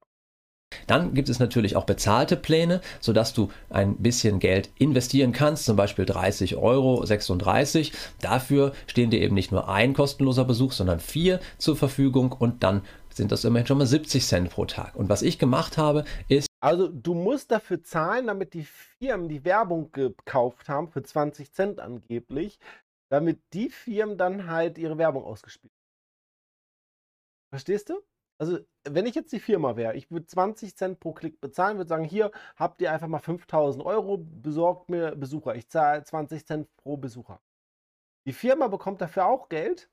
Dann 0.87 1.15
gibt 1.15 1.29
es 1.29 1.39
natürlich 1.39 1.77
auch 1.77 1.85
bezahlte 1.85 2.37
Pläne, 2.37 2.81
sodass 3.01 3.33
du 3.33 3.51
ein 3.71 3.97
bisschen 3.97 4.39
Geld 4.39 4.71
investieren 4.79 5.33
kannst, 5.33 5.65
zum 5.65 5.77
Beispiel 5.77 6.05
30 6.05 6.57
Euro, 6.57 7.05
36. 7.05 7.93
Dafür 8.21 8.73
stehen 8.87 9.11
dir 9.11 9.21
eben 9.21 9.35
nicht 9.35 9.53
nur 9.53 9.69
ein 9.69 9.95
kostenloser 9.95 10.45
Besuch, 10.45 10.73
sondern 10.73 11.01
vier 11.01 11.41
zur 11.59 11.77
Verfügung 11.77 12.33
und 12.33 12.63
dann 12.63 12.83
sind 13.17 13.31
das 13.33 13.45
immerhin 13.45 13.67
schon 13.67 13.79
mal 13.79 13.87
70 13.87 14.27
Cent 14.27 14.51
pro 14.51 14.65
Tag. 14.65 14.97
Und 14.97 15.09
was 15.09 15.23
ich 15.23 15.39
gemacht 15.39 15.79
habe, 15.79 16.05
ist. 16.29 16.49
Also 16.61 16.89
du 16.89 17.15
musst 17.15 17.51
dafür 17.51 17.83
zahlen, 17.83 18.27
damit 18.27 18.55
die 18.55 18.65
Firmen 18.65 19.29
die 19.29 19.45
Werbung 19.45 19.93
gekauft 19.93 20.69
haben, 20.69 20.89
für 20.89 21.03
20 21.03 21.53
Cent 21.53 21.81
angeblich, 21.81 22.59
damit 23.11 23.41
die 23.53 23.71
Firmen 23.71 24.19
dann 24.19 24.49
halt 24.49 24.79
ihre 24.79 24.99
Werbung 24.99 25.25
ausgespielt 25.25 25.73
haben. 25.73 25.85
Verstehst 27.51 27.91
du? 27.91 28.01
Also, 28.39 28.59
wenn 28.85 29.07
ich 29.07 29.15
jetzt 29.15 29.33
die 29.33 29.41
Firma 29.41 29.77
wäre, 29.77 29.95
ich 29.97 30.11
würde 30.11 30.27
20 30.27 30.77
Cent 30.77 31.01
pro 31.01 31.13
Klick 31.13 31.41
bezahlen, 31.41 31.77
würde 31.79 31.89
sagen, 31.89 32.05
hier 32.05 32.33
habt 32.57 32.81
ihr 32.81 32.93
einfach 32.93 33.07
mal 33.07 33.21
5000 33.21 33.85
Euro, 33.85 34.19
besorgt 34.19 34.91
mir 34.91 35.15
Besucher. 35.15 35.55
Ich 35.55 35.69
zahle 35.69 36.03
20 36.05 36.45
Cent 36.47 36.77
pro 36.77 36.97
Besucher. 36.97 37.41
Die 38.27 38.33
Firma 38.33 38.69
bekommt 38.69 39.01
dafür 39.01 39.27
auch 39.27 39.49
Geld 39.49 39.91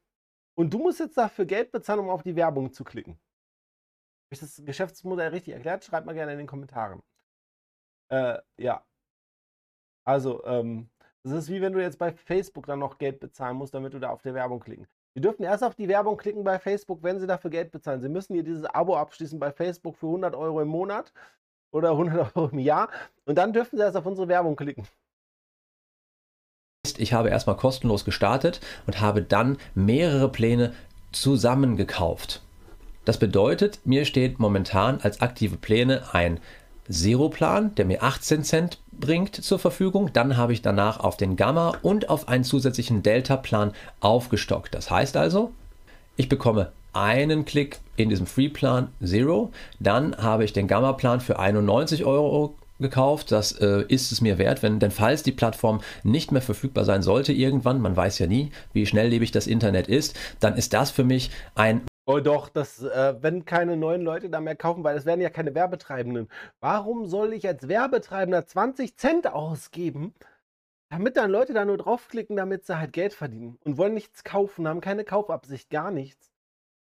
und 0.55 0.73
du 0.73 0.79
musst 0.79 0.99
jetzt 0.99 1.17
dafür 1.17 1.45
Geld 1.45 1.71
bezahlen, 1.71 1.99
um 1.99 2.09
auf 2.09 2.23
die 2.23 2.35
Werbung 2.35 2.73
zu 2.73 2.83
klicken. 2.83 3.13
Habe 3.13 4.35
ich 4.35 4.39
das 4.39 4.61
Geschäftsmodell 4.65 5.29
richtig 5.29 5.53
erklärt? 5.53 5.83
Schreibt 5.83 6.05
mal 6.05 6.13
gerne 6.13 6.31
in 6.33 6.39
den 6.39 6.47
Kommentaren. 6.47 7.03
Äh, 8.09 8.39
ja. 8.57 8.85
Also, 10.05 10.43
ähm, 10.45 10.89
das 11.23 11.33
ist 11.33 11.49
wie 11.49 11.61
wenn 11.61 11.73
du 11.73 11.81
jetzt 11.81 11.99
bei 11.99 12.11
Facebook 12.13 12.65
dann 12.65 12.79
noch 12.79 12.97
Geld 12.97 13.19
bezahlen 13.19 13.57
musst, 13.57 13.73
damit 13.73 13.93
du 13.93 13.99
da 13.99 14.09
auf 14.09 14.21
der 14.21 14.33
Werbung 14.33 14.59
klicken. 14.59 14.87
Sie 15.13 15.21
dürfen 15.21 15.43
erst 15.43 15.63
auf 15.63 15.75
die 15.75 15.87
Werbung 15.87 16.17
klicken 16.17 16.43
bei 16.43 16.57
Facebook, 16.57 17.03
wenn 17.03 17.19
Sie 17.19 17.27
dafür 17.27 17.49
Geld 17.49 17.71
bezahlen. 17.71 18.01
Sie 18.01 18.09
müssen 18.09 18.33
hier 18.33 18.43
dieses 18.43 18.63
Abo 18.65 18.95
abschließen 18.95 19.39
bei 19.39 19.51
Facebook 19.51 19.97
für 19.97 20.07
100 20.07 20.35
Euro 20.35 20.61
im 20.61 20.69
Monat 20.69 21.11
oder 21.71 21.91
100 21.97 22.35
Euro 22.35 22.49
im 22.49 22.59
Jahr 22.59 22.89
und 23.25 23.37
dann 23.37 23.53
dürfen 23.53 23.77
Sie 23.77 23.83
erst 23.83 23.97
auf 23.97 24.05
unsere 24.05 24.27
Werbung 24.27 24.55
klicken. 24.55 24.87
Ich 26.97 27.13
habe 27.13 27.29
erstmal 27.29 27.57
kostenlos 27.57 28.05
gestartet 28.05 28.59
und 28.87 29.01
habe 29.01 29.21
dann 29.21 29.57
mehrere 29.75 30.31
Pläne 30.31 30.73
zusammengekauft. 31.11 32.41
Das 33.05 33.17
bedeutet, 33.19 33.85
mir 33.85 34.05
steht 34.05 34.39
momentan 34.39 34.99
als 35.01 35.21
aktive 35.21 35.57
Pläne 35.57 36.13
ein 36.13 36.39
Zero-Plan, 36.91 37.73
der 37.75 37.85
mir 37.85 38.03
18 38.03 38.43
Cent 38.43 38.79
bringt, 38.91 39.35
zur 39.35 39.59
Verfügung. 39.59 40.11
Dann 40.13 40.37
habe 40.37 40.53
ich 40.53 40.61
danach 40.61 40.99
auf 40.99 41.17
den 41.17 41.35
Gamma 41.35 41.73
und 41.81 42.09
auf 42.09 42.27
einen 42.27 42.43
zusätzlichen 42.43 43.03
Delta-Plan 43.03 43.71
aufgestockt. 43.99 44.75
Das 44.75 44.91
heißt 44.91 45.17
also, 45.17 45.51
ich 46.17 46.29
bekomme 46.29 46.71
einen 46.93 47.45
Klick 47.45 47.79
in 47.95 48.09
diesem 48.09 48.25
Free-Plan 48.27 48.89
Zero. 49.03 49.51
Dann 49.79 50.15
habe 50.17 50.43
ich 50.43 50.53
den 50.53 50.67
Gamma-Plan 50.67 51.21
für 51.21 51.39
91 51.39 52.05
Euro 52.05 52.55
gekauft. 52.79 53.31
Das 53.31 53.53
äh, 53.53 53.85
ist 53.87 54.11
es 54.11 54.21
mir 54.21 54.37
wert, 54.37 54.61
wenn 54.63 54.79
denn 54.79 54.91
falls 54.91 55.23
die 55.23 55.31
Plattform 55.31 55.81
nicht 56.03 56.31
mehr 56.31 56.41
verfügbar 56.41 56.83
sein 56.83 57.01
sollte 57.01 57.31
irgendwann, 57.31 57.79
man 57.79 57.95
weiß 57.95 58.19
ja 58.19 58.27
nie, 58.27 58.51
wie 58.73 58.85
schnelllebig 58.85 59.31
das 59.31 59.47
Internet 59.47 59.87
ist, 59.87 60.15
dann 60.39 60.57
ist 60.57 60.73
das 60.73 60.91
für 60.91 61.03
mich 61.03 61.31
ein 61.55 61.81
Oh 62.05 62.19
doch, 62.19 62.49
das, 62.49 62.81
äh, 62.81 63.15
wenn 63.21 63.45
keine 63.45 63.77
neuen 63.77 64.01
Leute 64.01 64.29
da 64.29 64.41
mehr 64.41 64.55
kaufen, 64.55 64.83
weil 64.83 64.97
es 64.97 65.05
werden 65.05 65.21
ja 65.21 65.29
keine 65.29 65.53
Werbetreibenden. 65.53 66.29
Warum 66.59 67.05
soll 67.05 67.33
ich 67.33 67.47
als 67.47 67.67
Werbetreibender 67.67 68.45
20 68.45 68.97
Cent 68.97 69.27
ausgeben, 69.27 70.15
damit 70.89 71.15
dann 71.15 71.29
Leute 71.29 71.53
da 71.53 71.63
nur 71.63 71.77
draufklicken, 71.77 72.35
damit 72.35 72.65
sie 72.65 72.77
halt 72.77 72.93
Geld 72.93 73.13
verdienen 73.13 73.59
und 73.63 73.77
wollen 73.77 73.93
nichts 73.93 74.23
kaufen, 74.23 74.67
haben 74.67 74.81
keine 74.81 75.05
Kaufabsicht, 75.05 75.69
gar 75.69 75.91
nichts. 75.91 76.31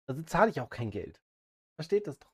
Also 0.06 0.22
zahle 0.22 0.50
ich 0.50 0.60
auch 0.60 0.70
kein 0.70 0.90
Geld. 0.90 1.20
Versteht 1.76 2.06
das 2.06 2.18
doch. 2.18 2.32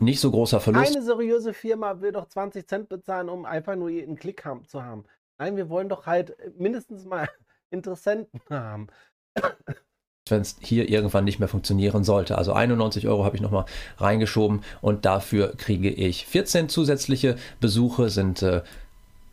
Nicht 0.00 0.20
so 0.20 0.30
großer 0.30 0.60
Verlust. 0.60 0.92
Keine 0.92 1.04
seriöse 1.04 1.54
Firma 1.54 2.00
will 2.00 2.12
doch 2.12 2.26
20 2.26 2.66
Cent 2.66 2.88
bezahlen, 2.88 3.28
um 3.28 3.44
einfach 3.44 3.76
nur 3.76 3.88
einen 3.88 4.16
Klick 4.16 4.44
haben, 4.44 4.64
zu 4.66 4.82
haben. 4.82 5.04
Nein, 5.38 5.56
wir 5.56 5.68
wollen 5.68 5.88
doch 5.88 6.06
halt 6.06 6.34
mindestens 6.58 7.04
mal 7.04 7.28
Interessenten 7.70 8.40
haben 8.48 8.88
wenn 10.28 10.42
es 10.42 10.56
hier 10.60 10.88
irgendwann 10.88 11.24
nicht 11.24 11.38
mehr 11.38 11.48
funktionieren 11.48 12.02
sollte. 12.02 12.36
Also 12.36 12.52
91 12.52 13.06
Euro 13.06 13.24
habe 13.24 13.36
ich 13.36 13.42
nochmal 13.42 13.64
reingeschoben 13.98 14.62
und 14.80 15.04
dafür 15.04 15.54
kriege 15.56 15.88
ich 15.88 16.26
14 16.26 16.68
zusätzliche 16.68 17.36
Besuche, 17.60 18.10
sind 18.10 18.42
äh, 18.42 18.62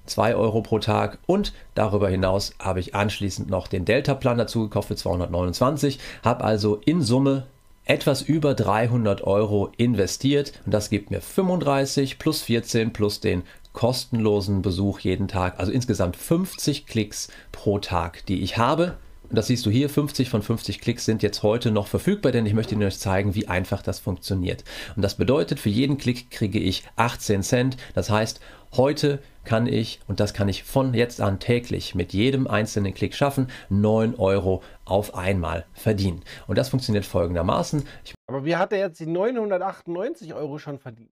2 0.05 0.35
Euro 0.35 0.61
pro 0.61 0.79
Tag 0.79 1.17
und 1.25 1.53
darüber 1.75 2.09
hinaus 2.09 2.53
habe 2.59 2.79
ich 2.79 2.93
anschließend 2.93 3.49
noch 3.49 3.67
den 3.67 3.85
Delta-Plan 3.85 4.37
dazu 4.37 4.63
gekauft 4.63 4.89
für 4.89 4.95
229, 4.95 5.97
habe 6.23 6.43
also 6.43 6.75
in 6.85 7.01
Summe 7.01 7.47
etwas 7.85 8.21
über 8.21 8.53
300 8.53 9.23
Euro 9.23 9.71
investiert 9.77 10.53
und 10.65 10.73
das 10.73 10.89
gibt 10.89 11.09
mir 11.09 11.21
35 11.21 12.19
plus 12.19 12.41
14 12.43 12.93
plus 12.93 13.19
den 13.19 13.43
kostenlosen 13.71 14.61
Besuch 14.61 14.99
jeden 14.99 15.27
Tag, 15.27 15.59
also 15.59 15.71
insgesamt 15.71 16.17
50 16.17 16.85
Klicks 16.85 17.29
pro 17.51 17.79
Tag, 17.79 18.25
die 18.27 18.43
ich 18.43 18.57
habe 18.57 18.97
das 19.37 19.47
siehst 19.47 19.65
du 19.65 19.69
hier, 19.69 19.89
50 19.89 20.29
von 20.29 20.41
50 20.41 20.79
Klicks 20.79 21.05
sind 21.05 21.23
jetzt 21.23 21.43
heute 21.43 21.71
noch 21.71 21.87
verfügbar, 21.87 22.31
denn 22.31 22.45
ich 22.45 22.53
möchte 22.53 22.75
Ihnen 22.75 22.83
euch 22.83 22.99
zeigen, 22.99 23.35
wie 23.35 23.47
einfach 23.47 23.81
das 23.81 23.99
funktioniert. 23.99 24.63
Und 24.95 25.01
das 25.01 25.15
bedeutet, 25.15 25.59
für 25.59 25.69
jeden 25.69 25.97
Klick 25.97 26.29
kriege 26.29 26.59
ich 26.59 26.83
18 26.97 27.41
Cent. 27.41 27.77
Das 27.95 28.09
heißt, 28.09 28.41
heute 28.75 29.19
kann 29.43 29.67
ich, 29.67 29.99
und 30.07 30.19
das 30.19 30.33
kann 30.33 30.49
ich 30.49 30.63
von 30.63 30.93
jetzt 30.93 31.21
an 31.21 31.39
täglich 31.39 31.95
mit 31.95 32.13
jedem 32.13 32.47
einzelnen 32.47 32.93
Klick 32.93 33.15
schaffen, 33.15 33.49
9 33.69 34.15
Euro 34.15 34.61
auf 34.85 35.15
einmal 35.15 35.65
verdienen. 35.73 36.23
Und 36.47 36.57
das 36.57 36.69
funktioniert 36.69 37.05
folgendermaßen. 37.05 37.87
Ich 38.05 38.13
Aber 38.27 38.45
wie 38.45 38.55
hat 38.55 38.71
er 38.71 38.79
jetzt 38.79 38.99
die 38.99 39.07
998 39.07 40.33
Euro 40.33 40.59
schon 40.59 40.79
verdient? 40.79 41.11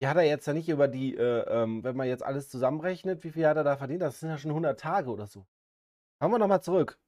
Die 0.00 0.06
hat 0.06 0.16
er 0.16 0.22
jetzt 0.22 0.46
ja 0.46 0.52
nicht 0.52 0.68
über 0.68 0.86
die, 0.86 1.16
äh, 1.16 1.40
ähm, 1.48 1.82
wenn 1.82 1.96
man 1.96 2.06
jetzt 2.06 2.22
alles 2.22 2.48
zusammenrechnet, 2.48 3.24
wie 3.24 3.30
viel 3.30 3.46
hat 3.46 3.56
er 3.56 3.64
da 3.64 3.76
verdient? 3.76 4.02
Das 4.02 4.20
sind 4.20 4.28
ja 4.28 4.38
schon 4.38 4.52
100 4.52 4.78
Tage 4.78 5.10
oder 5.10 5.26
so. 5.26 5.44
Kommen 6.20 6.34
wir 6.34 6.38
nochmal 6.38 6.62
zurück. 6.62 6.98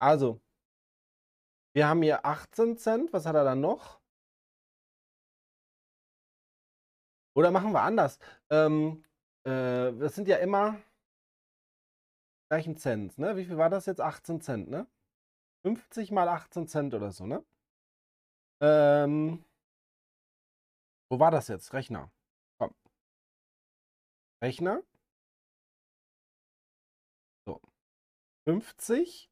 Also, 0.00 0.40
wir 1.74 1.86
haben 1.88 2.02
hier 2.02 2.24
18 2.24 2.76
Cent. 2.76 3.12
Was 3.12 3.26
hat 3.26 3.34
er 3.36 3.44
dann 3.44 3.60
noch? 3.60 4.00
Oder 7.36 7.50
machen 7.52 7.72
wir 7.72 7.82
anders. 7.82 8.18
Ähm, 8.50 9.04
äh, 9.44 9.92
das 9.92 10.14
sind 10.16 10.26
ja 10.28 10.38
immer 10.38 10.80
gleichen 12.50 12.76
Cent, 12.76 13.18
ne? 13.18 13.36
Wie 13.36 13.44
viel 13.44 13.58
war 13.58 13.70
das 13.70 13.86
jetzt? 13.86 14.00
18 14.00 14.40
Cent, 14.40 14.68
ne? 14.68 14.86
50 15.64 16.10
mal 16.12 16.28
18 16.28 16.66
Cent 16.68 16.94
oder 16.94 17.12
so, 17.12 17.26
ne? 17.26 17.44
Ähm, 18.60 19.44
wo 21.10 21.18
war 21.20 21.30
das 21.30 21.48
jetzt? 21.48 21.72
Rechner. 21.72 22.10
Komm. 22.58 22.74
Rechner. 24.42 24.82
50 28.48 29.30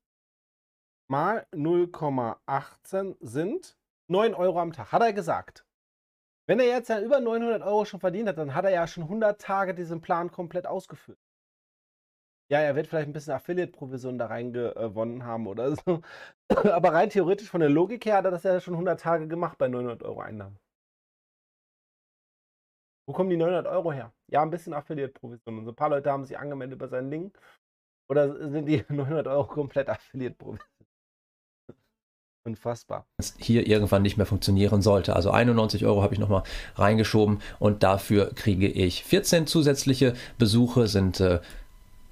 mal 1.11 1.47
0,18 1.53 3.17
sind 3.21 3.79
9 4.09 4.35
Euro 4.35 4.61
am 4.61 4.75
Tag, 4.75 4.93
hat 4.93 5.01
er 5.01 5.15
gesagt. 5.15 5.65
Wenn 6.47 6.61
er 6.61 6.67
jetzt 6.67 6.91
ja 6.91 7.01
über 7.01 7.21
900 7.21 7.63
Euro 7.63 7.87
schon 7.87 7.99
verdient 7.99 8.29
hat, 8.29 8.37
dann 8.37 8.55
hat 8.55 8.67
er 8.67 8.73
ja 8.73 8.87
schon 8.87 9.05
100 9.05 9.41
Tage 9.41 9.75
diesen 9.75 10.03
Plan 10.03 10.31
komplett 10.31 10.67
ausgeführt. 10.67 11.19
Ja, 12.51 12.61
er 12.61 12.77
wird 12.77 12.89
vielleicht 12.89 13.09
ein 13.09 13.15
bisschen 13.15 13.33
Affiliate-Provision 13.33 14.19
da 14.19 14.27
reingewonnen 14.27 15.25
haben 15.25 15.47
oder 15.47 15.75
so. 15.77 16.03
Aber 16.71 16.93
rein 16.93 17.09
theoretisch 17.09 17.49
von 17.49 17.61
der 17.63 17.71
Logik 17.71 18.05
her 18.05 18.19
hat 18.19 18.27
er 18.27 18.33
das 18.33 18.43
ja 18.43 18.61
schon 18.61 18.75
100 18.75 19.01
Tage 19.01 19.29
gemacht 19.29 19.57
bei 19.57 19.67
900 19.67 20.03
Euro 20.03 20.21
Einnahmen. 20.21 20.59
Wo 23.09 23.15
kommen 23.15 23.31
die 23.31 23.39
900 23.39 23.67
Euro 23.67 23.93
her? 23.93 24.13
Ja, 24.29 24.43
ein 24.43 24.51
bisschen 24.51 24.75
Affiliate-Provision. 24.75 25.57
Und 25.57 25.65
so 25.65 25.73
ein 25.73 25.77
paar 25.77 25.89
Leute 25.89 26.13
haben 26.13 26.27
sich 26.27 26.37
angemeldet 26.37 26.77
über 26.77 26.89
seinen 26.89 27.09
Link 27.09 27.41
oder 28.09 28.51
sind 28.51 28.67
die 28.67 28.85
900 28.89 29.27
Euro 29.27 29.45
komplett 29.45 29.89
affiliate 29.89 30.35
pro 30.37 30.57
Unfassbar. 32.45 33.07
Hier 33.39 33.67
irgendwann 33.67 34.03
nicht 34.03 34.19
mehr 34.19 34.27
funktionieren 34.27 34.81
sollte. 34.81 35.17
Also 35.17 35.33
91 35.33 35.85
Euro 35.85 36.03
habe 36.03 36.15
ich 36.15 36.21
nochmal 36.21 36.45
reingeschoben 36.77 37.41
und 37.59 37.83
dafür 37.83 38.33
kriege 38.37 38.69
ich 38.69 39.03
14 39.03 39.49
zusätzliche 39.49 40.15
Besuche, 40.39 40.87
sind 40.87 41.19
äh, 41.19 41.41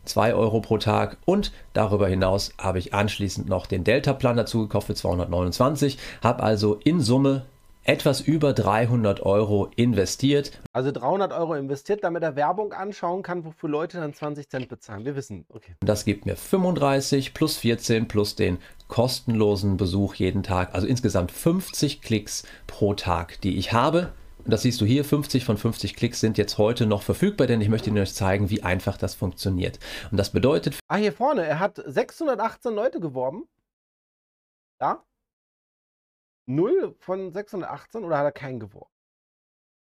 2 0.07 0.35
Euro 0.35 0.61
pro 0.61 0.79
Tag 0.79 1.19
und 1.25 1.53
darüber 1.73 2.09
hinaus 2.09 2.53
habe 2.59 2.81
ich 2.81 2.93
anschließend 2.93 3.49
noch 3.49 3.67
den 3.67 3.85
Delta-Plan 3.85 4.37
dazu 4.37 4.63
gekauft 4.63 4.89
für 4.89 4.97
229, 4.97 5.99
habe 6.21 6.43
also 6.43 6.75
in 6.83 7.01
Summe 7.01 7.47
etwas 7.85 8.21
über 8.21 8.53
300 8.53 9.21
Euro 9.21 9.71
investiert. 9.77 10.61
Also 10.73 10.91
300 10.91 11.33
Euro 11.33 11.55
investiert, 11.55 12.03
damit 12.03 12.23
er 12.23 12.35
Werbung 12.35 12.73
anschauen 12.73 13.23
kann, 13.23 13.45
wofür 13.45 13.69
Leute 13.69 13.99
dann 13.99 14.15
20 14.15 14.49
Cent 14.49 14.69
bezahlen. 14.69 15.05
Wir 15.05 15.17
wissen, 15.17 15.45
okay. 15.51 15.75
Das 15.81 16.05
gibt 16.05 16.27
mir 16.27 16.37
35 16.37 17.35
plus 17.35 17.59
14 17.59 18.09
plus 18.09 18.35
den 18.35 18.59
kostenlosen 18.89 19.77
Besuch 19.77 20.15
jeden 20.15 20.43
Tag. 20.43 20.75
Also 20.75 20.87
insgesamt 20.87 21.31
50 21.31 22.01
Klicks 22.01 22.45
pro 22.67 22.95
Tag, 22.95 23.41
die 23.43 23.59
ich 23.59 23.73
habe. 23.73 24.13
Und 24.45 24.51
das 24.51 24.63
siehst 24.63 24.81
du 24.81 24.85
hier, 24.85 25.05
50 25.05 25.45
von 25.45 25.57
50 25.57 25.97
Klicks 25.97 26.21
sind 26.21 26.37
jetzt 26.37 26.59
heute 26.59 26.87
noch 26.87 27.03
verfügbar, 27.03 27.47
denn 27.47 27.63
ich 27.63 27.71
möchte 27.71 27.89
Ihnen 27.89 27.99
euch 27.99 28.13
zeigen, 28.13 28.51
wie 28.51 28.63
einfach 28.63 28.99
das 28.99 29.15
funktioniert. 29.15 29.79
Und 30.11 30.19
das 30.19 30.31
bedeutet... 30.31 30.79
Ah, 30.89 30.97
hier 30.97 31.13
vorne, 31.13 31.45
er 31.45 31.61
hat 31.61 31.83
618 31.85 32.75
Leute 32.75 33.01
geworben. 33.01 33.45
Da. 34.79 35.03
0 36.47 36.97
von 36.99 37.33
618 37.33 38.05
oder 38.05 38.19
hat 38.19 38.25
er 38.25 38.33
keinen 38.33 38.61
geworben? 38.61 38.91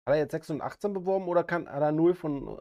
Hat 0.07 0.15
er 0.15 0.21
jetzt 0.21 0.33
618 0.33 0.93
beworben 0.93 1.29
oder 1.29 1.45
kann, 1.45 1.69
hat 1.69 1.83
er 1.83 1.93
0 1.93 2.15
von 2.15 2.61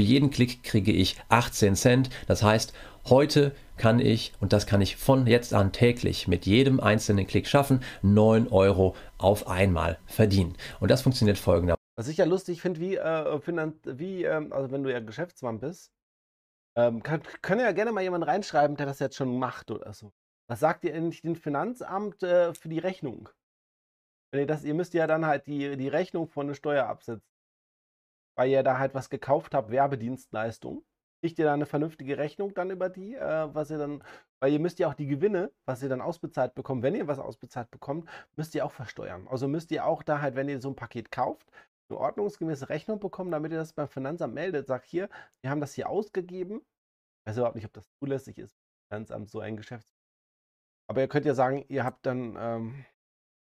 für 0.00 0.04
jeden 0.04 0.30
Klick 0.30 0.62
kriege 0.62 0.92
ich 0.92 1.20
18 1.28 1.74
Cent. 1.76 2.08
Das 2.26 2.42
heißt, 2.42 2.72
heute 3.10 3.54
kann 3.76 3.98
ich, 3.98 4.32
und 4.40 4.54
das 4.54 4.66
kann 4.66 4.80
ich 4.80 4.96
von 4.96 5.26
jetzt 5.26 5.52
an 5.52 5.72
täglich 5.72 6.26
mit 6.26 6.46
jedem 6.46 6.80
einzelnen 6.80 7.26
Klick 7.26 7.46
schaffen, 7.46 7.82
9 8.00 8.48
Euro 8.48 8.96
auf 9.18 9.46
einmal 9.46 9.98
verdienen. 10.06 10.56
Und 10.78 10.90
das 10.90 11.02
funktioniert 11.02 11.36
folgendermaßen. 11.36 11.84
Was 11.96 12.08
ich 12.08 12.16
ja 12.16 12.24
lustig 12.24 12.62
finde, 12.62 12.80
wie, 12.80 12.96
äh, 12.96 13.80
wie 13.98 14.24
ähm, 14.24 14.54
also 14.54 14.70
wenn 14.70 14.84
du 14.84 14.90
ja 14.90 15.00
Geschäftsmann 15.00 15.60
bist, 15.60 15.92
ähm, 16.76 17.02
kann, 17.02 17.22
kann 17.42 17.58
ja 17.60 17.72
gerne 17.72 17.92
mal 17.92 18.00
jemand 18.00 18.26
reinschreiben, 18.26 18.78
der 18.78 18.86
das 18.86 19.00
jetzt 19.00 19.16
schon 19.16 19.38
macht 19.38 19.70
oder 19.70 19.92
so. 19.92 20.12
Was 20.50 20.60
sagt 20.60 20.84
ihr 20.84 20.94
endlich 20.94 21.22
dem 21.22 21.36
Finanzamt 21.36 22.22
äh, 22.22 22.52
für 22.54 22.68
die 22.68 22.80
Rechnung? 22.80 23.28
Wenn 24.32 24.40
ihr 24.40 24.46
das, 24.46 24.64
ihr 24.64 24.74
müsst 24.74 24.94
ja 24.94 25.06
dann 25.06 25.26
halt 25.26 25.46
die, 25.46 25.76
die 25.76 25.88
Rechnung 25.88 26.26
von 26.26 26.48
der 26.48 26.54
Steuer 26.54 26.86
absetzen 26.86 27.30
weil 28.40 28.48
ihr 28.48 28.62
da 28.62 28.78
halt 28.78 28.94
was 28.94 29.10
gekauft 29.10 29.54
habt, 29.54 29.70
Werbedienstleistung, 29.70 30.82
kriegt 31.22 31.38
ihr 31.38 31.44
da 31.44 31.52
eine 31.52 31.66
vernünftige 31.66 32.16
Rechnung 32.16 32.54
dann 32.54 32.70
über 32.70 32.88
die, 32.88 33.14
äh, 33.14 33.54
was 33.54 33.70
ihr 33.70 33.76
dann, 33.76 34.02
weil 34.40 34.50
ihr 34.50 34.58
müsst 34.58 34.78
ja 34.78 34.88
auch 34.88 34.94
die 34.94 35.06
Gewinne, 35.06 35.52
was 35.66 35.82
ihr 35.82 35.90
dann 35.90 36.00
ausbezahlt 36.00 36.54
bekommt, 36.54 36.82
wenn 36.82 36.94
ihr 36.94 37.06
was 37.06 37.18
ausbezahlt 37.18 37.70
bekommt, 37.70 38.08
müsst 38.36 38.54
ihr 38.54 38.64
auch 38.64 38.72
versteuern. 38.72 39.28
Also 39.28 39.46
müsst 39.46 39.70
ihr 39.72 39.84
auch 39.84 40.02
da 40.02 40.22
halt, 40.22 40.36
wenn 40.36 40.48
ihr 40.48 40.58
so 40.58 40.70
ein 40.70 40.74
Paket 40.74 41.12
kauft, 41.12 41.50
eine 41.90 41.98
ordnungsgemäße 41.98 42.70
Rechnung 42.70 42.98
bekommen, 42.98 43.30
damit 43.30 43.52
ihr 43.52 43.58
das 43.58 43.74
beim 43.74 43.88
Finanzamt 43.88 44.32
meldet. 44.32 44.66
Sagt 44.66 44.86
hier, 44.86 45.10
wir 45.42 45.50
haben 45.50 45.60
das 45.60 45.74
hier 45.74 45.90
ausgegeben. 45.90 46.62
Ich 47.26 47.30
weiß 47.30 47.36
überhaupt 47.36 47.56
nicht, 47.56 47.66
ob 47.66 47.74
das 47.74 47.92
zulässig 47.98 48.38
ist, 48.38 48.56
Finanzamt 48.88 49.28
so 49.28 49.40
ein 49.40 49.58
Geschäft. 49.58 49.99
Aber 50.90 51.00
ihr 51.00 51.08
könnt 51.08 51.26
ja 51.26 51.34
sagen, 51.34 51.64
ihr 51.68 51.84
habt 51.84 52.04
dann 52.04 52.36
ähm, 52.36 52.84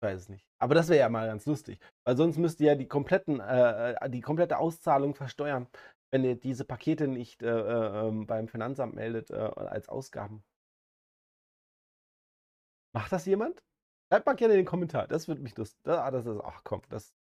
weiß 0.02 0.22
es 0.22 0.28
nicht. 0.28 0.46
Aber 0.58 0.75
das 0.75 0.88
wäre 0.88 1.00
ja 1.00 1.08
mal 1.08 1.26
ganz 1.26 1.46
lustig. 1.46 1.78
Weil 2.04 2.16
sonst 2.16 2.38
müsst 2.38 2.61
ihr 2.61 2.68
ja 2.68 2.75
die, 2.75 2.88
kompletten, 2.88 3.40
äh, 3.40 3.92
äh, 3.92 4.11
die 4.11 4.20
komplette 4.20 4.58
Auszahlung 4.58 5.14
versteuern, 5.14 5.68
wenn 6.11 6.25
ihr 6.25 6.37
diese 6.37 6.64
Pakete 6.64 7.08
nicht 7.08 7.42
äh, 7.42 7.49
äh, 7.49 8.08
ähm, 8.08 8.26
beim 8.26 8.49
Finanzamt 8.49 8.94
meldet 8.94 9.30
äh, 9.30 9.34
als 9.34 9.88
Ausgaben. 9.88 10.44
Macht 12.94 13.12
das 13.12 13.25
jemand? 13.26 13.62
Schreibt 14.11 14.26
mal 14.26 14.34
gerne 14.34 14.54
in 14.54 14.61
den 14.61 14.66
Kommentar. 14.66 15.06
Das 15.08 15.28
würde 15.28 15.40
mich 15.40 15.56
lustig. 15.56 15.80
Ah, 15.87 16.11
das 16.11 16.26
ist, 16.26 16.40
ach 16.44 16.62
komm, 16.64 16.82
das. 16.90 17.14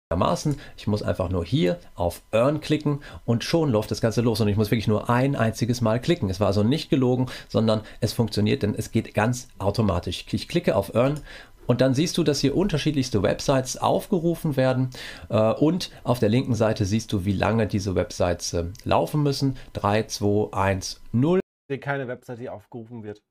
Ich 0.76 0.88
muss 0.88 1.04
einfach 1.04 1.30
nur 1.30 1.46
hier 1.46 1.78
auf 1.94 2.24
Earn 2.32 2.62
klicken 2.62 3.04
und 3.26 3.44
schon 3.44 3.70
läuft 3.70 3.92
das 3.92 4.02
Ganze 4.02 4.22
los. 4.22 4.42
Und 4.42 4.48
ich 4.48 4.58
muss 4.58 4.72
wirklich 4.72 4.88
nur 4.88 5.08
ein 5.08 5.36
einziges 5.36 5.82
Mal 5.82 6.02
klicken. 6.02 6.32
Es 6.32 6.40
war 6.40 6.48
also 6.48 6.64
nicht 6.64 6.90
gelogen, 6.90 7.28
sondern 7.48 7.82
es 8.02 8.14
funktioniert, 8.14 8.64
denn 8.64 8.74
es 8.74 8.90
geht 8.90 9.14
ganz 9.14 9.50
automatisch. 9.60 10.26
Ich 10.32 10.48
klicke 10.48 10.76
auf 10.76 10.96
Earn 10.96 11.20
und 11.68 11.82
dann 11.82 11.94
siehst 11.94 12.18
du, 12.18 12.24
dass 12.24 12.40
hier 12.40 12.58
unterschiedlichste 12.58 13.22
Websites 13.22 13.78
aufgerufen 13.78 14.58
werden. 14.58 14.90
Äh, 15.30 15.54
und 15.54 15.92
auf 16.04 16.18
der 16.18 16.30
linken 16.30 16.56
Seite 16.56 16.86
siehst 16.86 17.14
du, 17.14 17.26
wie 17.26 17.34
lange 17.34 17.68
diese 17.68 17.94
Websites 17.94 18.54
äh, 18.54 18.66
laufen 18.86 19.22
müssen. 19.22 19.58
3, 19.74 20.08
2, 20.08 20.54
1, 20.58 21.02
0. 21.12 21.38
Ich 21.38 21.42
sehe 21.68 21.80
keine 21.80 22.08
Website, 22.08 22.40
die 22.40 22.50
aufgerufen 22.50 23.04
wird. 23.04 23.22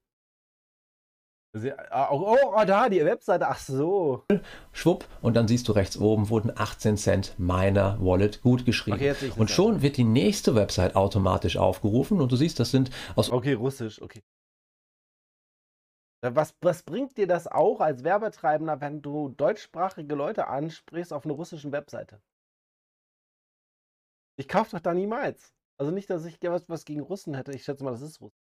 Ah, 1.90 2.08
oh, 2.10 2.36
oh, 2.54 2.64
da, 2.66 2.88
die 2.88 3.04
Webseite, 3.04 3.48
ach 3.48 3.58
so. 3.58 4.24
Schwupp, 4.72 5.06
und 5.22 5.34
dann 5.34 5.48
siehst 5.48 5.66
du 5.68 5.72
rechts 5.72 5.96
oben, 5.98 6.28
wurden 6.28 6.52
18 6.54 6.96
Cent 6.98 7.34
meiner 7.38 7.98
Wallet 8.04 8.42
gut 8.42 8.66
geschrieben. 8.66 8.96
Okay, 8.96 9.14
und 9.36 9.50
schon 9.50 9.80
wird 9.80 9.96
die 9.96 10.04
nächste 10.04 10.54
Website 10.54 10.94
automatisch 10.94 11.56
aufgerufen 11.56 12.20
und 12.20 12.30
du 12.30 12.36
siehst, 12.36 12.60
das 12.60 12.70
sind 12.70 12.90
aus. 13.16 13.30
Okay, 13.30 13.54
Russisch, 13.54 14.02
okay. 14.02 14.22
Äh, 16.20 16.34
was, 16.34 16.54
was 16.60 16.82
bringt 16.82 17.16
dir 17.16 17.26
das 17.26 17.46
auch 17.46 17.80
als 17.80 18.04
Werbetreibender, 18.04 18.80
wenn 18.80 19.00
du 19.00 19.30
deutschsprachige 19.30 20.14
Leute 20.14 20.48
ansprichst 20.48 21.12
auf 21.12 21.24
einer 21.24 21.34
russischen 21.34 21.72
Webseite? 21.72 22.20
Ich 24.36 24.48
kaufe 24.48 24.72
doch 24.72 24.80
da 24.80 24.92
niemals. 24.92 25.54
Also 25.78 25.92
nicht, 25.92 26.10
dass 26.10 26.24
ich 26.24 26.38
was, 26.42 26.68
was 26.68 26.84
gegen 26.84 27.00
Russen 27.00 27.34
hätte. 27.34 27.52
Ich 27.52 27.64
schätze 27.64 27.84
mal, 27.84 27.92
das 27.92 28.02
ist 28.02 28.20
Russen. 28.20 28.47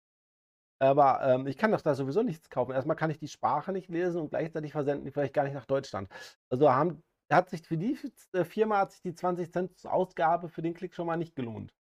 Aber 0.83 1.23
ähm, 1.23 1.47
ich 1.47 1.57
kann 1.57 1.71
doch 1.71 1.81
da 1.81 1.95
sowieso 1.95 2.25
nichts 2.25 2.51
kaufen. 2.51 2.73
Erstmal 2.73 2.97
kann 2.97 3.09
ich 3.09 3.19
die 3.21 3.29
Sprache 3.29 3.71
nicht 3.71 3.89
lesen 3.89 4.21
und 4.21 4.31
gleichzeitig 4.31 4.73
versenden 4.73 5.05
die 5.05 5.13
vielleicht 5.13 5.33
gar 5.33 5.45
nicht 5.45 5.55
nach 5.55 5.65
Deutschland. 5.65 6.09
Also 6.51 6.73
haben, 6.73 7.05
hat 7.31 7.51
sich 7.51 7.63
für 7.63 7.77
die 7.77 7.97
äh, 8.33 8.43
Firma 8.43 8.79
hat 8.79 8.91
sich 8.91 9.01
die 9.01 9.15
20 9.15 9.53
Cent 9.53 9.71
Ausgabe 9.87 10.49
für 10.49 10.61
den 10.61 10.75
Klick 10.75 10.93
schon 10.95 11.07
mal 11.07 11.17
nicht 11.17 11.37
gelohnt 11.37 11.73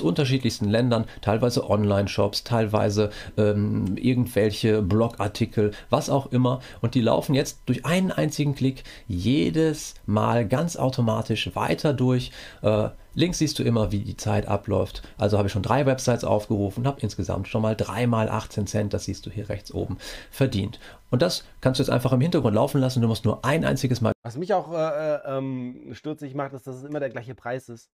unterschiedlichsten 0.00 0.68
Ländern, 0.68 1.04
teilweise 1.20 1.68
Online-Shops, 1.68 2.44
teilweise 2.44 3.10
ähm, 3.36 3.96
irgendwelche 3.96 4.82
Blogartikel, 4.82 5.72
was 5.90 6.10
auch 6.10 6.32
immer. 6.32 6.60
Und 6.80 6.94
die 6.94 7.02
laufen 7.02 7.34
jetzt 7.34 7.60
durch 7.66 7.84
einen 7.84 8.10
einzigen 8.10 8.54
Klick 8.54 8.84
jedes 9.06 9.94
Mal 10.06 10.48
ganz 10.48 10.76
automatisch 10.76 11.54
weiter 11.54 11.92
durch. 11.92 12.32
Äh, 12.62 12.88
Links 13.14 13.38
siehst 13.38 13.58
du 13.58 13.62
immer, 13.62 13.92
wie 13.92 14.00
die 14.00 14.16
Zeit 14.16 14.46
abläuft. 14.46 15.02
Also 15.18 15.36
habe 15.36 15.48
ich 15.48 15.52
schon 15.52 15.62
drei 15.62 15.86
Websites 15.86 16.24
aufgerufen, 16.24 16.86
habe 16.86 17.00
insgesamt 17.00 17.48
schon 17.48 17.62
mal 17.62 17.76
dreimal 17.76 18.28
18 18.28 18.66
Cent, 18.66 18.94
das 18.94 19.04
siehst 19.04 19.26
du 19.26 19.30
hier 19.30 19.48
rechts 19.48 19.72
oben, 19.72 19.98
verdient. 20.30 20.80
Und 21.10 21.22
das 21.22 21.44
kannst 21.60 21.78
du 21.78 21.82
jetzt 21.82 21.90
einfach 21.90 22.12
im 22.12 22.20
Hintergrund 22.20 22.54
laufen 22.54 22.80
lassen. 22.80 23.02
Du 23.02 23.08
musst 23.08 23.24
nur 23.24 23.44
ein 23.44 23.64
einziges 23.64 24.00
Mal. 24.00 24.12
Was 24.22 24.36
mich 24.36 24.54
auch 24.54 24.72
äh, 24.72 24.76
äh 24.76 25.38
ähm, 25.38 25.90
stutzig 25.92 26.34
macht, 26.34 26.52
ist, 26.54 26.66
dass 26.66 26.76
es 26.76 26.84
immer 26.84 27.00
der 27.00 27.10
gleiche 27.10 27.34
Preis 27.34 27.68
ist. 27.68 27.90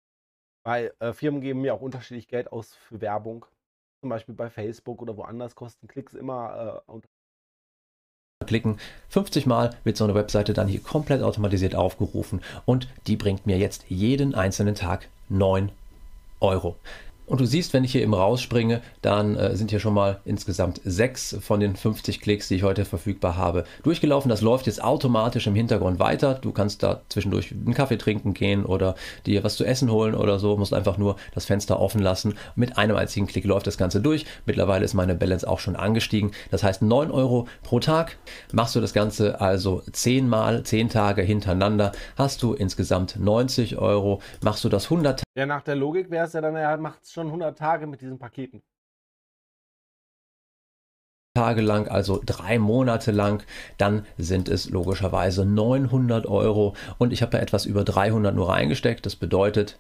Weil 0.65 0.95
äh, 1.01 1.13
Firmen 1.13 1.41
geben 1.41 1.61
mir 1.61 1.75
auch 1.75 1.81
unterschiedlich 1.81 2.29
Geld 2.29 2.53
aus 2.53 2.75
für 2.75 3.01
Werbung. 3.01 3.47
Zum 4.01 4.09
Beispiel 4.09 4.35
bei 4.35 4.51
Facebook 4.51 5.03
oder 5.03 5.17
woanders 5.17 5.55
kosten 5.55 5.89
Klicks 5.89 6.15
immer 6.15 6.83
äh, 6.89 6.91
klicken. 8.45 8.79
50 9.09 9.47
Mal 9.47 9.77
wird 9.85 9.97
so 9.97 10.05
eine 10.05 10.15
Webseite 10.15 10.53
dann 10.53 10.69
hier 10.69 10.81
komplett 10.81 11.23
automatisiert 11.23 11.75
aufgerufen 11.75 12.41
und 12.65 12.89
die 13.07 13.17
bringt 13.17 13.47
mir 13.47 13.59
jetzt 13.59 13.85
jeden 13.89 14.35
einzelnen 14.35 14.75
Tag 14.75 15.09
9 15.29 15.71
Euro. 16.41 16.77
Und 17.27 17.41
du 17.41 17.47
siehst, 17.47 17.73
wenn 17.73 17.85
ich 17.85 17.93
hier 17.93 18.03
eben 18.03 18.15
rausspringe, 18.15 18.83
dann 19.01 19.37
äh, 19.37 19.55
sind 19.57 19.71
hier 19.71 19.79
schon 19.79 19.95
mal 19.95 20.21
insgesamt 20.25 20.81
sechs 20.85 21.37
von 21.41 21.61
den 21.61 21.77
50 21.77 22.21
Klicks, 22.21 22.49
die 22.49 22.57
ich 22.57 22.63
heute 22.65 22.85
verfügbar 22.85 23.37
habe, 23.37 23.65
durchgelaufen. 23.85 24.29
Das 24.29 24.41
läuft 24.41 24.67
jetzt 24.67 24.83
automatisch 24.83 25.47
im 25.47 25.55
Hintergrund 25.55 26.01
weiter. 26.01 26.35
Du 26.35 26.51
kannst 26.53 26.83
da 26.83 27.03
zwischendurch 27.09 27.53
einen 27.53 27.75
Kaffee 27.75 27.97
trinken 27.97 28.35
gehen 28.35 28.67
oder 28.67 28.97
dir 29.25 29.45
was 29.45 29.57
zu 29.57 29.65
essen 29.65 29.91
holen 29.91 30.15
oder 30.15 30.41
so. 30.41 30.57
Musst 30.57 30.75
einfach 30.75 30.99
nur 30.99 31.17
das 31.33 31.45
Fenster 31.45 31.79
offen 31.79 32.03
lassen. 32.03 32.35
Mit 32.57 32.77
einem 32.77 32.97
einzigen 32.97 33.27
Klick 33.29 33.45
läuft 33.45 33.69
das 33.69 33.79
Ganze 33.79 34.01
durch. 34.01 34.27
Mittlerweile 34.45 34.85
ist 34.85 34.95
meine 34.95 35.15
Balance 35.15 35.49
auch 35.49 35.61
schon 35.61 35.77
angestiegen. 35.77 36.33
Das 36.51 36.65
heißt 36.65 36.83
9 36.83 37.13
Euro 37.13 37.47
pro 37.63 37.79
Tag. 37.79 38.17
Machst 38.53 38.75
du 38.75 38.81
das 38.81 38.93
Ganze 38.93 39.41
also 39.41 39.83
10 39.91 40.29
Mal, 40.29 40.65
10 40.65 40.89
Tage 40.89 41.23
hintereinander, 41.23 41.93
hast 42.17 42.43
du 42.43 42.55
insgesamt 42.55 43.17
90 43.19 43.79
Euro. 43.79 44.21
Machst 44.43 44.65
du 44.65 44.69
das 44.69 44.85
100 44.85 45.23
Ja, 45.37 45.47
nach 45.47 45.63
der 45.63 45.77
Logik 45.77 46.11
wäre 46.11 46.27
es 46.27 46.33
ja 46.33 46.41
dann, 46.41 46.57
er 46.57 46.77
macht 46.79 47.07
schon 47.13 47.27
100 47.29 47.57
Tage 47.59 47.87
mit 47.87 48.01
diesen 48.01 48.19
Paketen. 48.19 48.63
Tage 51.35 51.63
lang, 51.63 51.89
also 51.89 52.21
drei 52.25 52.59
Monate 52.59 53.11
lang, 53.11 53.43
dann 53.79 54.05
sind 54.19 54.51
es 54.51 54.69
logischerweise 54.69 55.47
900 55.47 56.27
Euro 56.27 56.75
und 56.99 57.13
ich 57.13 57.23
habe 57.23 57.33
da 57.33 57.39
etwas 57.39 57.65
über 57.65 57.85
300 57.85 58.35
nur 58.35 58.51
reingesteckt. 58.51 59.07
Das 59.07 59.17
bedeutet, 59.17 59.79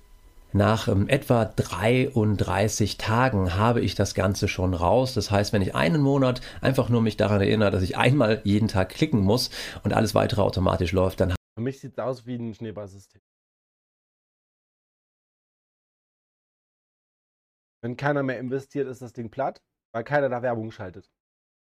nach 0.55 0.89
ähm, 0.89 1.09
etwa 1.09 1.45
33 1.45 2.97
Tagen 2.97 3.55
habe 3.55 3.81
ich 3.81 3.95
das 3.95 4.15
Ganze 4.15 4.49
schon 4.49 4.75
raus. 4.75 5.15
Das 5.15 5.31
heißt, 5.31 5.53
wenn 5.53 5.63
ich 5.63 5.75
einen 5.75 6.01
Monat 6.01 6.41
einfach 6.61 6.89
nur 6.89 7.03
mich 7.03 7.17
daran 7.17 7.41
erinnere, 7.41 7.71
dass 7.71 7.83
ich 7.83 7.97
einmal 7.97 8.41
jeden 8.45 8.69
Tag 8.69 8.91
klicken 8.91 9.21
muss 9.21 9.51
und 9.83 9.93
alles 9.93 10.15
weitere 10.15 10.41
automatisch 10.43 10.93
läuft, 10.93 11.21
dann. 11.21 11.35
Für 11.55 11.63
mich 11.63 11.81
sieht 11.81 11.93
es 11.93 11.99
aus 11.99 12.27
wie 12.27 12.37
ein 12.37 12.55
Schneeballsystem. 12.55 13.21
Wenn 17.83 17.97
keiner 17.97 18.23
mehr 18.23 18.39
investiert, 18.39 18.89
ist 18.89 19.03
das 19.03 19.13
Ding 19.13 19.31
platt, 19.31 19.61
weil 19.93 20.05
keiner 20.05 20.29
da 20.29 20.43
Werbung 20.43 20.71
schaltet 20.71 21.11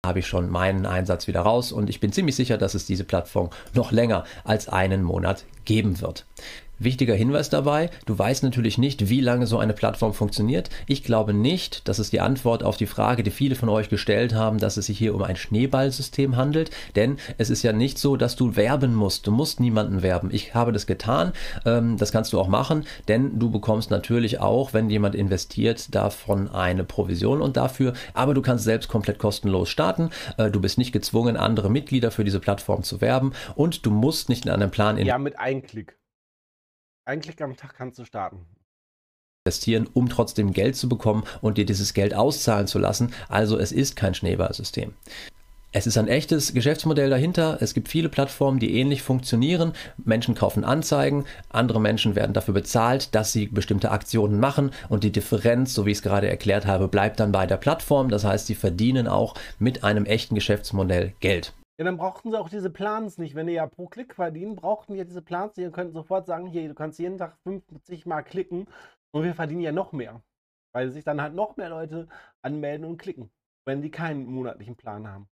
habe 0.06 0.20
ich 0.20 0.26
schon 0.26 0.48
meinen 0.48 0.86
Einsatz 0.86 1.26
wieder 1.26 1.42
raus 1.42 1.72
und 1.72 1.90
ich 1.90 2.00
bin 2.00 2.12
ziemlich 2.12 2.34
sicher, 2.34 2.56
dass 2.56 2.74
es 2.74 2.86
diese 2.86 3.04
Plattform 3.04 3.50
noch 3.74 3.92
länger 3.92 4.24
als 4.44 4.68
einen 4.68 5.02
Monat 5.02 5.44
geben 5.64 6.00
wird. 6.00 6.26
Wichtiger 6.80 7.14
Hinweis 7.14 7.50
dabei, 7.50 7.90
du 8.06 8.18
weißt 8.18 8.42
natürlich 8.42 8.78
nicht, 8.78 9.10
wie 9.10 9.20
lange 9.20 9.46
so 9.46 9.58
eine 9.58 9.74
Plattform 9.74 10.14
funktioniert. 10.14 10.70
Ich 10.86 11.04
glaube 11.04 11.34
nicht, 11.34 11.86
das 11.86 11.98
ist 11.98 12.14
die 12.14 12.20
Antwort 12.20 12.62
auf 12.62 12.78
die 12.78 12.86
Frage, 12.86 13.22
die 13.22 13.30
viele 13.30 13.54
von 13.54 13.68
euch 13.68 13.90
gestellt 13.90 14.34
haben, 14.34 14.56
dass 14.56 14.78
es 14.78 14.86
sich 14.86 14.96
hier 14.96 15.14
um 15.14 15.22
ein 15.22 15.36
Schneeballsystem 15.36 16.36
handelt, 16.36 16.70
denn 16.96 17.18
es 17.36 17.50
ist 17.50 17.62
ja 17.62 17.74
nicht 17.74 17.98
so, 17.98 18.16
dass 18.16 18.34
du 18.34 18.56
werben 18.56 18.94
musst. 18.94 19.26
Du 19.26 19.30
musst 19.30 19.60
niemanden 19.60 20.00
werben. 20.00 20.30
Ich 20.32 20.54
habe 20.54 20.72
das 20.72 20.86
getan, 20.86 21.32
ähm, 21.66 21.98
das 21.98 22.12
kannst 22.12 22.32
du 22.32 22.40
auch 22.40 22.48
machen, 22.48 22.84
denn 23.08 23.38
du 23.38 23.50
bekommst 23.50 23.90
natürlich 23.90 24.40
auch, 24.40 24.72
wenn 24.72 24.88
jemand 24.88 25.14
investiert, 25.14 25.94
davon 25.94 26.48
eine 26.48 26.84
Provision 26.84 27.42
und 27.42 27.58
dafür, 27.58 27.92
aber 28.14 28.32
du 28.32 28.40
kannst 28.40 28.64
selbst 28.64 28.88
komplett 28.88 29.18
kostenlos 29.18 29.68
starten. 29.68 30.08
Äh, 30.38 30.50
du 30.50 30.62
bist 30.62 30.78
nicht 30.78 30.92
gezwungen, 30.92 31.36
andere 31.36 31.68
Mitglieder 31.68 32.10
für 32.10 32.24
diese 32.24 32.40
Plattform 32.40 32.84
zu 32.84 33.02
werben 33.02 33.32
und 33.54 33.84
du 33.84 33.90
musst 33.90 34.30
nicht 34.30 34.46
in 34.46 34.50
einem 34.50 34.70
Plan 34.70 34.96
in 34.96 35.06
Ja, 35.06 35.18
mit 35.18 35.38
eigentlich 37.10 37.42
am 37.42 37.56
Tag 37.56 37.74
kannst 37.76 37.98
du 37.98 38.04
starten. 38.04 38.46
Investieren, 39.44 39.88
um 39.92 40.08
trotzdem 40.08 40.52
Geld 40.52 40.76
zu 40.76 40.88
bekommen 40.88 41.24
und 41.40 41.58
dir 41.58 41.66
dieses 41.66 41.92
Geld 41.92 42.14
auszahlen 42.14 42.66
zu 42.66 42.78
lassen. 42.78 43.12
Also 43.28 43.58
es 43.58 43.72
ist 43.72 43.96
kein 43.96 44.14
Schneeballsystem. 44.14 44.94
Es 45.72 45.86
ist 45.86 45.96
ein 45.98 46.08
echtes 46.08 46.52
Geschäftsmodell 46.52 47.10
dahinter. 47.10 47.58
Es 47.60 47.74
gibt 47.74 47.88
viele 47.88 48.08
Plattformen, 48.08 48.58
die 48.58 48.76
ähnlich 48.76 49.02
funktionieren. 49.02 49.72
Menschen 49.96 50.34
kaufen 50.34 50.64
Anzeigen, 50.64 51.24
andere 51.48 51.80
Menschen 51.80 52.16
werden 52.16 52.32
dafür 52.32 52.54
bezahlt, 52.54 53.14
dass 53.14 53.32
sie 53.32 53.46
bestimmte 53.46 53.92
Aktionen 53.92 54.40
machen 54.40 54.72
und 54.88 55.04
die 55.04 55.12
Differenz, 55.12 55.72
so 55.74 55.86
wie 55.86 55.92
ich 55.92 55.98
es 55.98 56.02
gerade 56.02 56.28
erklärt 56.28 56.66
habe, 56.66 56.88
bleibt 56.88 57.20
dann 57.20 57.32
bei 57.32 57.46
der 57.46 57.56
Plattform. 57.56 58.08
Das 58.08 58.24
heißt, 58.24 58.46
sie 58.46 58.56
verdienen 58.56 59.06
auch 59.06 59.34
mit 59.58 59.84
einem 59.84 60.06
echten 60.06 60.34
Geschäftsmodell 60.34 61.14
Geld. 61.20 61.54
Ja, 61.80 61.84
dann 61.84 61.96
brauchten 61.96 62.30
sie 62.30 62.38
auch 62.38 62.50
diese 62.50 62.68
Plans 62.68 63.16
nicht. 63.16 63.34
Wenn 63.34 63.46
die 63.46 63.54
ja 63.54 63.66
pro 63.66 63.86
Klick 63.86 64.14
verdienen, 64.14 64.54
brauchten 64.54 64.92
die 64.92 64.98
ja 64.98 65.04
diese 65.06 65.22
Plans 65.22 65.56
nicht. 65.56 65.64
Ihr 65.64 65.72
könnt 65.72 65.94
sofort 65.94 66.26
sagen, 66.26 66.46
hier, 66.46 66.68
du 66.68 66.74
kannst 66.74 66.98
jeden 66.98 67.16
Tag 67.16 67.38
50 67.44 68.04
Mal 68.04 68.20
klicken 68.20 68.66
und 69.14 69.22
wir 69.24 69.34
verdienen 69.34 69.62
ja 69.62 69.72
noch 69.72 69.92
mehr. 69.92 70.22
Weil 70.74 70.90
sich 70.90 71.04
dann 71.04 71.22
halt 71.22 71.32
noch 71.34 71.56
mehr 71.56 71.70
Leute 71.70 72.06
anmelden 72.42 72.84
und 72.84 72.98
klicken, 72.98 73.30
wenn 73.66 73.80
die 73.80 73.90
keinen 73.90 74.26
monatlichen 74.26 74.76
Plan 74.76 75.08
haben. 75.08 75.26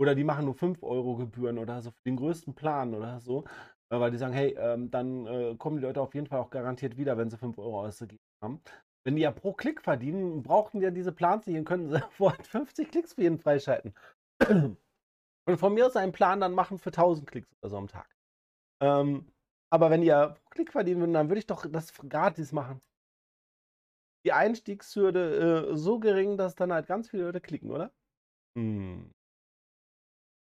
Oder 0.00 0.14
die 0.14 0.24
machen 0.24 0.46
nur 0.46 0.54
5 0.54 0.82
Euro 0.82 1.16
Gebühren 1.16 1.58
oder 1.58 1.82
so 1.82 1.90
für 1.90 2.04
den 2.06 2.16
größten 2.16 2.54
Plan 2.54 2.94
oder 2.94 3.20
so. 3.20 3.44
Äh, 3.92 4.00
weil 4.00 4.12
die 4.12 4.16
sagen, 4.16 4.32
hey, 4.32 4.56
ähm, 4.58 4.90
dann 4.90 5.26
äh, 5.26 5.56
kommen 5.58 5.76
die 5.76 5.82
Leute 5.82 6.00
auf 6.00 6.14
jeden 6.14 6.26
Fall 6.26 6.40
auch 6.40 6.48
garantiert 6.48 6.96
wieder, 6.96 7.18
wenn 7.18 7.28
sie 7.28 7.36
5 7.36 7.58
Euro 7.58 7.84
ausgegeben 7.84 8.24
haben. 8.42 8.62
Wenn 9.04 9.16
die 9.16 9.22
ja 9.22 9.30
pro 9.30 9.52
Klick 9.52 9.82
verdienen, 9.82 10.42
brauchten 10.42 10.80
die 10.80 10.84
ja 10.84 10.90
diese 10.90 11.12
Plans 11.12 11.46
nicht 11.46 11.58
und 11.58 11.66
können 11.66 11.90
sie 11.90 11.98
sofort 12.00 12.46
50 12.46 12.90
Klicks 12.90 13.12
für 13.12 13.22
jeden 13.24 13.38
freischalten. 13.38 13.92
Und 15.46 15.58
von 15.58 15.74
mir 15.74 15.86
aus 15.86 15.96
einen 15.96 16.12
Plan 16.12 16.40
dann 16.40 16.52
machen 16.52 16.78
für 16.78 16.90
1000 16.90 17.30
Klicks 17.30 17.48
oder 17.60 17.70
so 17.70 17.76
am 17.76 17.88
Tag. 17.88 18.08
Ähm, 18.80 19.30
aber 19.70 19.90
wenn 19.90 20.02
ihr 20.02 20.36
Klick 20.50 20.72
verdienen 20.72 21.00
würdet, 21.00 21.14
dann 21.16 21.28
würde 21.28 21.38
ich 21.38 21.46
doch 21.46 21.66
das 21.66 21.92
gratis 22.08 22.52
machen. 22.52 22.80
Die 24.24 24.32
Einstiegshürde 24.32 25.68
äh, 25.72 25.76
so 25.76 25.98
gering, 25.98 26.38
dass 26.38 26.54
dann 26.54 26.72
halt 26.72 26.86
ganz 26.86 27.10
viele 27.10 27.24
Leute 27.24 27.40
klicken, 27.40 27.70
oder? 27.70 27.92
Hm. 28.56 29.10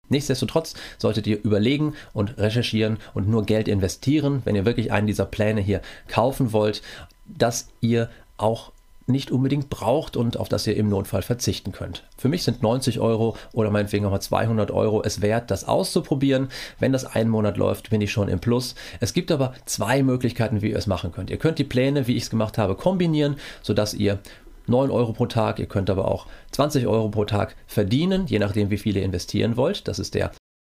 Nichtsdestotrotz 0.08 0.74
solltet 0.98 1.26
ihr 1.26 1.42
überlegen 1.42 1.94
und 2.12 2.36
recherchieren 2.36 2.98
und 3.14 3.28
nur 3.28 3.46
Geld 3.46 3.68
investieren, 3.68 4.42
wenn 4.44 4.56
ihr 4.56 4.66
wirklich 4.66 4.92
einen 4.92 5.06
dieser 5.06 5.24
Pläne 5.24 5.60
hier 5.60 5.80
kaufen 6.08 6.52
wollt, 6.52 6.82
dass 7.26 7.68
ihr 7.80 8.10
auch 8.36 8.72
nicht 9.10 9.30
unbedingt 9.30 9.70
braucht 9.70 10.16
und 10.16 10.36
auf 10.36 10.48
das 10.48 10.66
ihr 10.66 10.76
im 10.76 10.88
Notfall 10.88 11.22
verzichten 11.22 11.72
könnt. 11.72 12.04
Für 12.16 12.28
mich 12.28 12.42
sind 12.42 12.62
90 12.62 13.00
Euro 13.00 13.36
oder 13.52 13.70
meinetwegen 13.70 14.06
auch 14.06 14.10
mal 14.10 14.20
200 14.20 14.70
Euro 14.70 15.02
es 15.02 15.22
wert, 15.22 15.50
das 15.50 15.66
auszuprobieren. 15.66 16.48
Wenn 16.78 16.92
das 16.92 17.04
einen 17.04 17.30
Monat 17.30 17.56
läuft, 17.56 17.90
bin 17.90 18.00
ich 18.00 18.12
schon 18.12 18.28
im 18.28 18.40
Plus. 18.40 18.74
Es 19.00 19.12
gibt 19.12 19.30
aber 19.30 19.54
zwei 19.64 20.02
Möglichkeiten, 20.02 20.62
wie 20.62 20.70
ihr 20.70 20.78
es 20.78 20.86
machen 20.86 21.12
könnt. 21.12 21.30
Ihr 21.30 21.38
könnt 21.38 21.58
die 21.58 21.64
Pläne, 21.64 22.06
wie 22.06 22.16
ich 22.16 22.24
es 22.24 22.30
gemacht 22.30 22.58
habe, 22.58 22.74
kombinieren, 22.74 23.36
sodass 23.62 23.94
ihr 23.94 24.18
9 24.66 24.90
Euro 24.90 25.12
pro 25.12 25.26
Tag, 25.26 25.58
ihr 25.58 25.66
könnt 25.66 25.90
aber 25.90 26.06
auch 26.06 26.26
20 26.52 26.86
Euro 26.86 27.08
pro 27.08 27.24
Tag 27.24 27.56
verdienen, 27.66 28.26
je 28.26 28.38
nachdem, 28.38 28.70
wie 28.70 28.78
viel 28.78 28.96
ihr 28.96 29.04
investieren 29.04 29.56
wollt. 29.56 29.88
Das 29.88 29.98
ist 29.98 30.14
der. 30.14 30.30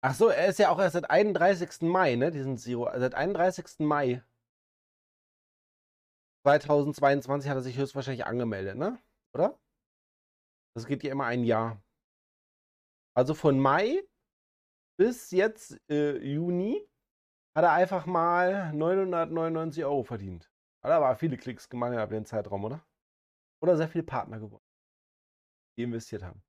Ach 0.05 0.14
so, 0.14 0.29
er 0.29 0.49
ist 0.49 0.59
ja 0.59 0.71
auch 0.71 0.81
erst 0.81 0.95
seit 0.95 1.11
31. 1.11 1.83
Mai, 1.83 2.16
ne? 2.16 2.31
Diesen 2.33 2.59
Zero. 2.59 2.88
Seit 2.97 3.14
31. 3.14 3.66
Mai 3.79 4.23
2022 6.45 7.49
hat 7.49 7.57
er 7.57 7.63
sich 7.63 7.77
höchstwahrscheinlich 7.77 8.27
angemeldet, 8.27 8.77
ne? 8.77 9.01
Oder? 9.35 9.59
Das 10.75 10.87
geht 10.87 11.03
ja 11.03 11.13
immer 11.13 11.27
ein 11.27 11.45
Jahr. 11.45 11.83
Also 13.15 13.35
von 13.35 13.61
Mai 13.61 14.03
bis 14.99 15.31
jetzt 15.31 15.79
äh, 15.91 16.17
Juni 16.19 16.89
hat 17.57 17.65
er 17.65 17.73
einfach 17.73 18.07
mal 18.07 18.73
999 18.73 19.85
Euro 19.85 20.03
verdient. 20.03 20.51
Hat 20.83 20.93
aber 20.93 21.15
viele 21.17 21.37
Klicks 21.37 21.69
gemacht 21.69 21.93
in 21.93 22.11
dem 22.11 22.25
Zeitraum, 22.25 22.65
oder? 22.65 22.85
Oder 23.63 23.77
sehr 23.77 23.89
viele 23.89 24.05
Partner 24.05 24.41
gewonnen, 24.41 24.65
die 25.77 25.83
investiert 25.83 26.23
haben 26.23 26.43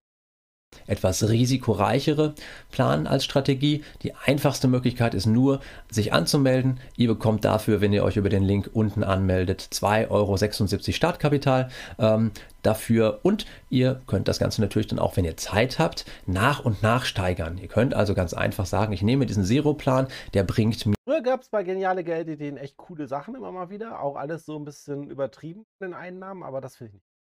etwas 0.88 1.30
risikoreichere 1.30 2.36
planen 2.72 3.08
als 3.08 3.24
Strategie. 3.24 3.84
Die 4.02 4.14
einfachste 4.16 4.68
Möglichkeit 4.68 5.14
ist 5.14 5.26
nur, 5.26 5.60
sich 5.90 6.14
anzumelden. 6.14 6.80
Ihr 6.98 7.08
bekommt 7.08 7.46
dafür, 7.46 7.82
wenn 7.82 7.94
ihr 7.94 8.04
euch 8.04 8.18
über 8.18 8.30
den 8.30 8.44
Link 8.44 8.70
unten 8.74 9.04
anmeldet, 9.04 9.68
2,76 9.72 10.10
Euro 10.10 10.38
Startkapital 10.38 11.70
ähm, 12.00 12.32
dafür. 12.62 13.20
Und 13.24 13.46
ihr 13.70 14.02
könnt 14.08 14.28
das 14.28 14.40
Ganze 14.40 14.62
natürlich 14.62 14.88
dann 14.88 15.00
auch, 15.00 15.18
wenn 15.18 15.26
ihr 15.26 15.38
Zeit 15.38 15.80
habt, 15.80 16.06
nach 16.26 16.64
und 16.64 16.82
nach 16.82 17.06
steigern. 17.06 17.58
Ihr 17.58 17.68
könnt 17.68 17.94
also 17.94 18.14
ganz 18.14 18.34
einfach 18.34 18.66
sagen, 18.66 18.94
ich 18.94 19.02
nehme 19.02 19.26
diesen 19.26 19.44
Zero-Plan, 19.44 20.08
der 20.34 20.44
bringt 20.44 20.86
mir. 20.86 20.96
Früher 21.06 21.22
gab 21.22 21.42
es 21.42 21.50
bei 21.50 21.64
geniale 21.64 22.04
Geldideen 22.04 22.58
echt 22.58 22.78
coole 22.78 23.08
Sachen 23.08 23.36
immer 23.36 23.52
mal 23.52 23.70
wieder. 23.70 24.02
Auch 24.02 24.16
alles 24.16 24.46
so 24.46 24.58
ein 24.58 24.66
bisschen 24.66 25.10
übertrieben 25.10 25.66
in 25.80 25.88
den 25.88 25.94
Einnahmen, 25.94 26.44
aber 26.44 26.62
das 26.62 26.78
finde 26.78 26.90
ich 26.90 26.94
nicht 26.96 27.13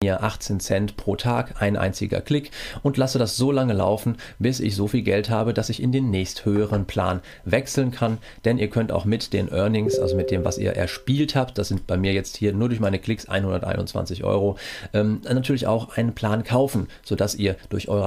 mir 0.00 0.22
18 0.22 0.60
Cent 0.60 0.96
pro 0.96 1.16
Tag, 1.16 1.60
ein 1.60 1.76
einziger 1.76 2.20
Klick 2.20 2.52
und 2.84 2.96
lasse 2.96 3.18
das 3.18 3.36
so 3.36 3.50
lange 3.50 3.72
laufen, 3.72 4.16
bis 4.38 4.60
ich 4.60 4.76
so 4.76 4.86
viel 4.86 5.02
Geld 5.02 5.28
habe, 5.28 5.52
dass 5.52 5.70
ich 5.70 5.82
in 5.82 5.90
den 5.90 6.08
nächsthöheren 6.08 6.86
Plan 6.86 7.20
wechseln 7.44 7.90
kann. 7.90 8.18
Denn 8.44 8.58
ihr 8.58 8.70
könnt 8.70 8.92
auch 8.92 9.04
mit 9.04 9.32
den 9.32 9.48
Earnings, 9.48 9.98
also 9.98 10.14
mit 10.14 10.30
dem, 10.30 10.44
was 10.44 10.56
ihr 10.56 10.70
erspielt 10.76 11.34
habt, 11.34 11.58
das 11.58 11.66
sind 11.66 11.88
bei 11.88 11.96
mir 11.96 12.12
jetzt 12.12 12.36
hier 12.36 12.52
nur 12.52 12.68
durch 12.68 12.78
meine 12.78 13.00
Klicks 13.00 13.28
121 13.28 14.22
Euro, 14.22 14.56
ähm, 14.94 15.20
natürlich 15.24 15.66
auch 15.66 15.96
einen 15.96 16.14
Plan 16.14 16.44
kaufen, 16.44 16.86
sodass 17.02 17.34
ihr 17.34 17.56
durch 17.68 17.88
eure... 17.88 18.06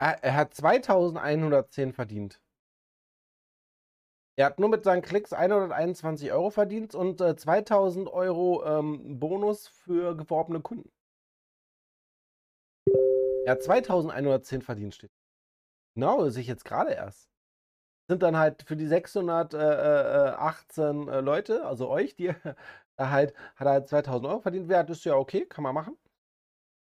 Er 0.00 0.34
hat 0.34 0.52
2110 0.52 1.92
verdient. 1.92 2.40
Er 4.38 4.46
hat 4.46 4.60
nur 4.60 4.68
mit 4.68 4.84
seinen 4.84 5.00
Klicks 5.00 5.32
121 5.32 6.30
Euro 6.30 6.50
verdient 6.50 6.94
und 6.94 7.22
äh, 7.22 7.36
2000 7.36 8.06
Euro 8.08 8.62
ähm, 8.66 9.18
Bonus 9.18 9.68
für 9.68 10.14
geworbene 10.14 10.60
Kunden. 10.60 10.90
Er 13.46 13.52
hat 13.52 13.62
2110 13.62 14.60
verdient, 14.60 14.94
steht. 14.94 15.12
Genau, 15.94 16.28
sehe 16.28 16.42
ich 16.42 16.48
jetzt 16.48 16.66
gerade 16.66 16.92
erst. 16.92 17.30
Sind 18.08 18.22
dann 18.22 18.36
halt 18.36 18.62
für 18.62 18.76
die 18.76 18.86
618 18.86 21.08
äh, 21.08 21.16
äh, 21.16 21.20
Leute, 21.20 21.64
also 21.64 21.88
euch, 21.88 22.14
die 22.14 22.28
halt, 22.98 23.34
hat 23.56 23.66
er 23.66 23.72
halt 23.72 23.88
2000 23.88 24.28
Euro 24.28 24.40
verdient. 24.40 24.68
Wer 24.68 24.86
ist 24.88 25.04
ja 25.06 25.14
okay, 25.14 25.46
kann 25.46 25.62
man 25.62 25.74
machen. 25.74 25.96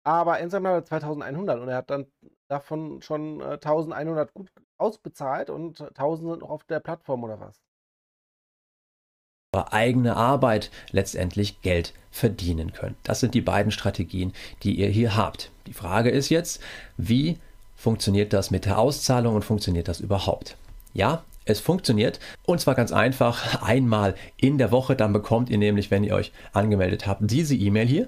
Aber 0.03 0.39
insgesamt 0.39 0.67
hat 0.67 0.73
er 0.73 0.85
2100 0.85 1.59
und 1.59 1.67
er 1.69 1.77
hat 1.77 1.89
dann 1.89 2.07
davon 2.47 3.01
schon 3.01 3.39
äh, 3.41 3.53
1100 3.53 4.33
gut 4.33 4.51
ausbezahlt 4.77 5.49
und 5.49 5.81
1000 5.81 6.29
sind 6.31 6.39
noch 6.41 6.49
auf 6.49 6.63
der 6.63 6.79
Plattform 6.79 7.23
oder 7.23 7.39
was? 7.39 7.61
eigene 9.53 10.15
Arbeit 10.15 10.71
letztendlich 10.91 11.61
Geld 11.61 11.93
verdienen 12.09 12.71
könnt. 12.71 12.95
Das 13.03 13.19
sind 13.19 13.33
die 13.33 13.41
beiden 13.41 13.73
Strategien, 13.73 14.31
die 14.63 14.75
ihr 14.75 14.87
hier 14.87 15.17
habt. 15.17 15.51
Die 15.67 15.73
Frage 15.73 16.09
ist 16.09 16.29
jetzt, 16.29 16.61
wie 16.95 17.37
funktioniert 17.75 18.31
das 18.31 18.49
mit 18.49 18.63
der 18.63 18.77
Auszahlung 18.77 19.35
und 19.35 19.43
funktioniert 19.43 19.89
das 19.89 19.99
überhaupt? 19.99 20.55
Ja, 20.93 21.25
es 21.43 21.59
funktioniert 21.59 22.21
und 22.45 22.61
zwar 22.61 22.75
ganz 22.75 22.93
einfach 22.93 23.61
einmal 23.61 24.15
in 24.37 24.57
der 24.57 24.71
Woche. 24.71 24.95
Dann 24.95 25.11
bekommt 25.11 25.49
ihr 25.49 25.57
nämlich, 25.57 25.91
wenn 25.91 26.05
ihr 26.05 26.15
euch 26.15 26.31
angemeldet 26.53 27.05
habt, 27.05 27.21
diese 27.23 27.55
E-Mail 27.55 27.87
hier. 27.87 28.07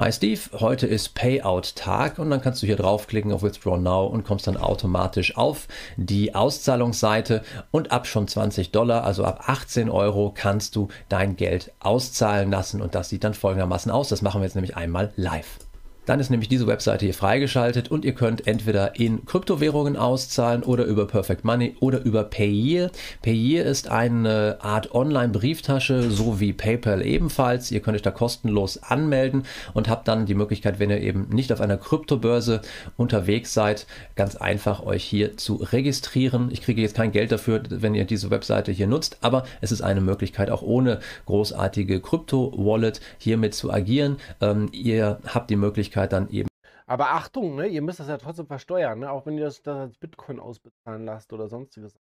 Hi 0.00 0.12
Steve, 0.12 0.38
heute 0.60 0.86
ist 0.86 1.14
Payout-Tag 1.14 2.20
und 2.20 2.30
dann 2.30 2.40
kannst 2.40 2.62
du 2.62 2.66
hier 2.66 2.76
draufklicken 2.76 3.32
auf 3.32 3.42
Withdraw 3.42 3.78
Now 3.78 4.06
und 4.06 4.22
kommst 4.22 4.46
dann 4.46 4.56
automatisch 4.56 5.36
auf 5.36 5.66
die 5.96 6.36
Auszahlungsseite 6.36 7.42
und 7.72 7.90
ab 7.90 8.06
schon 8.06 8.28
20 8.28 8.70
Dollar, 8.70 9.02
also 9.02 9.24
ab 9.24 9.48
18 9.48 9.90
Euro, 9.90 10.32
kannst 10.32 10.76
du 10.76 10.86
dein 11.08 11.34
Geld 11.34 11.72
auszahlen 11.80 12.48
lassen 12.48 12.80
und 12.80 12.94
das 12.94 13.08
sieht 13.08 13.24
dann 13.24 13.34
folgendermaßen 13.34 13.90
aus. 13.90 14.08
Das 14.08 14.22
machen 14.22 14.40
wir 14.40 14.44
jetzt 14.44 14.54
nämlich 14.54 14.76
einmal 14.76 15.12
live. 15.16 15.58
Dann 16.08 16.20
ist 16.20 16.30
nämlich 16.30 16.48
diese 16.48 16.66
Webseite 16.66 17.04
hier 17.04 17.12
freigeschaltet 17.12 17.90
und 17.90 18.02
ihr 18.02 18.14
könnt 18.14 18.46
entweder 18.46 18.98
in 18.98 19.26
Kryptowährungen 19.26 19.98
auszahlen 19.98 20.62
oder 20.62 20.84
über 20.84 21.06
Perfect 21.06 21.44
Money 21.44 21.76
oder 21.80 22.02
über 22.02 22.24
Payeer. 22.24 22.90
Payeer 23.20 23.66
ist 23.66 23.90
eine 23.90 24.56
Art 24.60 24.94
Online-Brieftasche, 24.94 26.10
so 26.10 26.40
wie 26.40 26.54
PayPal 26.54 27.04
ebenfalls. 27.04 27.70
Ihr 27.70 27.80
könnt 27.80 27.94
euch 27.94 28.02
da 28.02 28.10
kostenlos 28.10 28.82
anmelden 28.82 29.42
und 29.74 29.90
habt 29.90 30.08
dann 30.08 30.24
die 30.24 30.34
Möglichkeit, 30.34 30.78
wenn 30.78 30.88
ihr 30.88 31.02
eben 31.02 31.28
nicht 31.28 31.52
auf 31.52 31.60
einer 31.60 31.76
Kryptobörse 31.76 32.62
unterwegs 32.96 33.52
seid, 33.52 33.86
ganz 34.16 34.34
einfach 34.34 34.82
euch 34.82 35.04
hier 35.04 35.36
zu 35.36 35.56
registrieren. 35.56 36.48
Ich 36.50 36.62
kriege 36.62 36.80
jetzt 36.80 36.96
kein 36.96 37.12
Geld 37.12 37.32
dafür, 37.32 37.62
wenn 37.68 37.94
ihr 37.94 38.06
diese 38.06 38.30
Webseite 38.30 38.72
hier 38.72 38.86
nutzt, 38.86 39.18
aber 39.20 39.44
es 39.60 39.72
ist 39.72 39.82
eine 39.82 40.00
Möglichkeit, 40.00 40.50
auch 40.50 40.62
ohne 40.62 41.00
großartige 41.26 42.00
Krypto-Wallet 42.00 43.02
hiermit 43.18 43.52
zu 43.52 43.70
agieren. 43.70 44.16
Ähm, 44.40 44.70
ihr 44.72 45.18
habt 45.26 45.50
die 45.50 45.56
Möglichkeit 45.56 45.97
dann 46.06 46.28
eben 46.30 46.48
Aber 46.86 47.10
Achtung, 47.10 47.56
ne, 47.56 47.66
ihr 47.66 47.82
müsst 47.82 48.00
das 48.00 48.08
ja 48.08 48.18
trotzdem 48.18 48.46
versteuern, 48.46 49.00
ne? 49.00 49.10
auch 49.10 49.26
wenn 49.26 49.36
ihr 49.38 49.44
das, 49.44 49.62
das 49.62 49.76
als 49.76 49.98
Bitcoin 49.98 50.40
ausbezahlen 50.40 51.04
lasst 51.04 51.32
oder 51.32 51.48
sonstiges. 51.48 51.94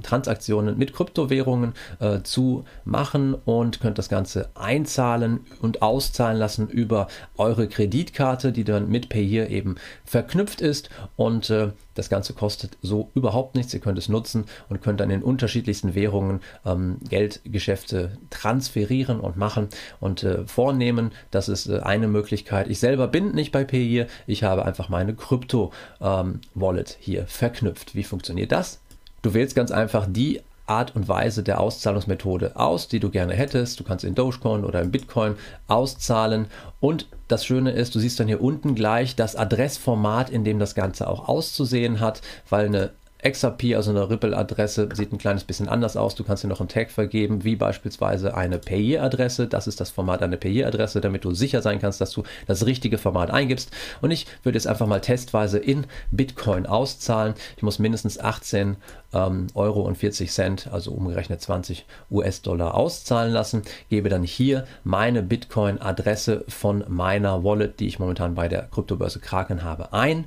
Transaktionen 0.00 0.78
mit 0.78 0.94
Kryptowährungen 0.94 1.74
äh, 1.98 2.22
zu 2.22 2.64
machen 2.84 3.34
und 3.34 3.80
könnt 3.80 3.98
das 3.98 4.08
Ganze 4.08 4.50
einzahlen 4.54 5.40
und 5.60 5.82
auszahlen 5.82 6.38
lassen 6.38 6.68
über 6.68 7.08
eure 7.36 7.68
Kreditkarte, 7.68 8.52
die 8.52 8.64
dann 8.64 8.88
mit 8.88 9.08
Payeer 9.08 9.50
eben 9.50 9.76
verknüpft 10.04 10.60
ist 10.60 10.88
und 11.16 11.50
äh, 11.50 11.72
das 11.94 12.08
Ganze 12.08 12.32
kostet 12.32 12.78
so 12.80 13.10
überhaupt 13.14 13.54
nichts. 13.54 13.74
Ihr 13.74 13.80
könnt 13.80 13.98
es 13.98 14.08
nutzen 14.08 14.46
und 14.68 14.80
könnt 14.82 15.00
dann 15.00 15.10
in 15.10 15.22
unterschiedlichsten 15.22 15.94
Währungen 15.94 16.40
ähm, 16.64 16.98
Geldgeschäfte 17.08 18.16
transferieren 18.30 19.20
und 19.20 19.36
machen 19.36 19.68
und 20.00 20.22
äh, 20.22 20.46
vornehmen. 20.46 21.12
Das 21.30 21.48
ist 21.48 21.68
äh, 21.68 21.80
eine 21.80 22.08
Möglichkeit. 22.08 22.68
Ich 22.68 22.78
selber 22.78 23.08
bin 23.08 23.34
nicht 23.34 23.52
bei 23.52 23.64
Payeer. 23.64 24.06
Ich 24.26 24.44
habe 24.44 24.64
einfach 24.64 24.88
meine 24.88 25.14
Krypto-Wallet 25.14 26.90
ähm, 26.90 26.96
hier 27.00 27.26
verknüpft. 27.26 27.94
Wie 27.94 28.04
funktioniert 28.04 28.52
das? 28.52 28.81
Du 29.22 29.34
wählst 29.34 29.54
ganz 29.54 29.70
einfach 29.70 30.06
die 30.08 30.40
Art 30.66 30.94
und 30.94 31.08
Weise 31.08 31.42
der 31.42 31.60
Auszahlungsmethode 31.60 32.56
aus, 32.56 32.88
die 32.88 33.00
du 33.00 33.10
gerne 33.10 33.34
hättest. 33.34 33.78
Du 33.78 33.84
kannst 33.84 34.04
in 34.04 34.14
Dogecoin 34.14 34.64
oder 34.64 34.80
in 34.80 34.90
Bitcoin 34.90 35.36
auszahlen. 35.66 36.46
Und 36.80 37.08
das 37.28 37.44
Schöne 37.44 37.72
ist, 37.72 37.94
du 37.94 37.98
siehst 37.98 38.20
dann 38.20 38.28
hier 38.28 38.40
unten 38.40 38.74
gleich 38.74 39.16
das 39.16 39.36
Adressformat, 39.36 40.30
in 40.30 40.44
dem 40.44 40.58
das 40.58 40.74
Ganze 40.74 41.08
auch 41.08 41.28
auszusehen 41.28 42.00
hat, 42.00 42.22
weil 42.48 42.66
eine 42.66 42.90
XRP, 43.22 43.76
also 43.76 43.90
eine 43.90 44.10
Ripple-Adresse, 44.10 44.88
sieht 44.94 45.12
ein 45.12 45.18
kleines 45.18 45.44
bisschen 45.44 45.68
anders 45.68 45.96
aus. 45.96 46.14
Du 46.16 46.24
kannst 46.24 46.42
dir 46.42 46.48
noch 46.48 46.60
einen 46.60 46.68
Tag 46.68 46.90
vergeben, 46.90 47.44
wie 47.44 47.54
beispielsweise 47.54 48.36
eine 48.36 48.58
Payeer-Adresse. 48.58 49.46
Das 49.46 49.68
ist 49.68 49.80
das 49.80 49.90
Format 49.90 50.22
einer 50.22 50.36
Payeer-Adresse, 50.36 51.00
damit 51.00 51.24
du 51.24 51.32
sicher 51.32 51.62
sein 51.62 51.78
kannst, 51.80 52.00
dass 52.00 52.10
du 52.10 52.24
das 52.46 52.66
richtige 52.66 52.98
Format 52.98 53.30
eingibst. 53.30 53.70
Und 54.00 54.10
ich 54.10 54.26
würde 54.42 54.58
jetzt 54.58 54.66
einfach 54.66 54.88
mal 54.88 55.00
testweise 55.00 55.58
in 55.58 55.86
Bitcoin 56.10 56.66
auszahlen. 56.66 57.34
Ich 57.56 57.62
muss 57.62 57.78
mindestens 57.78 58.18
18 58.18 58.76
ähm, 59.12 59.46
Euro 59.54 59.82
und 59.82 59.96
40 59.96 60.32
Cent, 60.32 60.68
also 60.72 60.90
umgerechnet 60.90 61.40
20 61.40 61.86
US-Dollar 62.10 62.74
auszahlen 62.74 63.32
lassen. 63.32 63.62
Gebe 63.88 64.08
dann 64.08 64.24
hier 64.24 64.66
meine 64.82 65.22
Bitcoin-Adresse 65.22 66.44
von 66.48 66.84
meiner 66.88 67.44
Wallet, 67.44 67.78
die 67.78 67.86
ich 67.86 68.00
momentan 68.00 68.34
bei 68.34 68.48
der 68.48 68.62
Kryptobörse 68.62 69.20
Kraken 69.20 69.62
habe, 69.62 69.92
ein. 69.92 70.26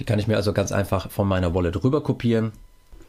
Die 0.00 0.04
kann 0.06 0.18
ich 0.18 0.26
mir 0.26 0.36
also 0.36 0.54
ganz 0.54 0.72
einfach 0.72 1.10
von 1.10 1.28
meiner 1.28 1.54
Wallet 1.54 1.84
rüber 1.84 2.02
kopieren 2.02 2.52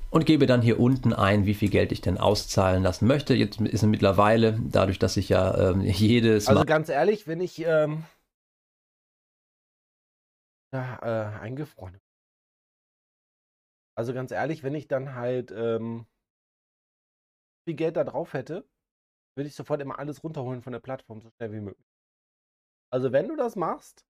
und 0.09 0.25
gebe 0.25 0.45
dann 0.45 0.61
hier 0.61 0.77
unten 0.77 1.13
ein, 1.13 1.45
wie 1.45 1.53
viel 1.53 1.69
Geld 1.69 1.93
ich 1.93 2.01
denn 2.01 2.17
auszahlen 2.17 2.83
lassen 2.83 3.07
möchte. 3.07 3.33
Jetzt 3.33 3.61
ist 3.61 3.81
es 3.81 3.83
mittlerweile, 3.83 4.59
dadurch, 4.59 4.99
dass 4.99 5.15
ich 5.15 5.29
ja 5.29 5.71
ähm, 5.71 5.81
jedes 5.85 6.49
Also 6.49 6.65
ganz 6.65 6.89
ehrlich, 6.89 7.27
wenn 7.27 7.39
ich 7.39 7.59
ähm, 7.65 8.03
ja, 10.73 10.99
äh, 11.01 11.39
eingefroren. 11.39 11.97
Also 13.95 14.13
ganz 14.13 14.31
ehrlich, 14.31 14.63
wenn 14.63 14.75
ich 14.75 14.89
dann 14.89 15.15
halt 15.15 15.51
ähm, 15.51 16.05
viel 17.65 17.75
Geld 17.75 17.95
da 17.95 18.03
drauf 18.03 18.33
hätte, 18.33 18.67
würde 19.37 19.47
ich 19.47 19.55
sofort 19.55 19.81
immer 19.81 19.97
alles 19.97 20.25
runterholen 20.25 20.61
von 20.61 20.73
der 20.73 20.81
Plattform, 20.81 21.21
so 21.21 21.29
schnell 21.29 21.53
wie 21.53 21.61
möglich. 21.61 21.87
Also 22.91 23.13
wenn 23.13 23.29
du 23.29 23.37
das 23.37 23.55
machst, 23.55 24.05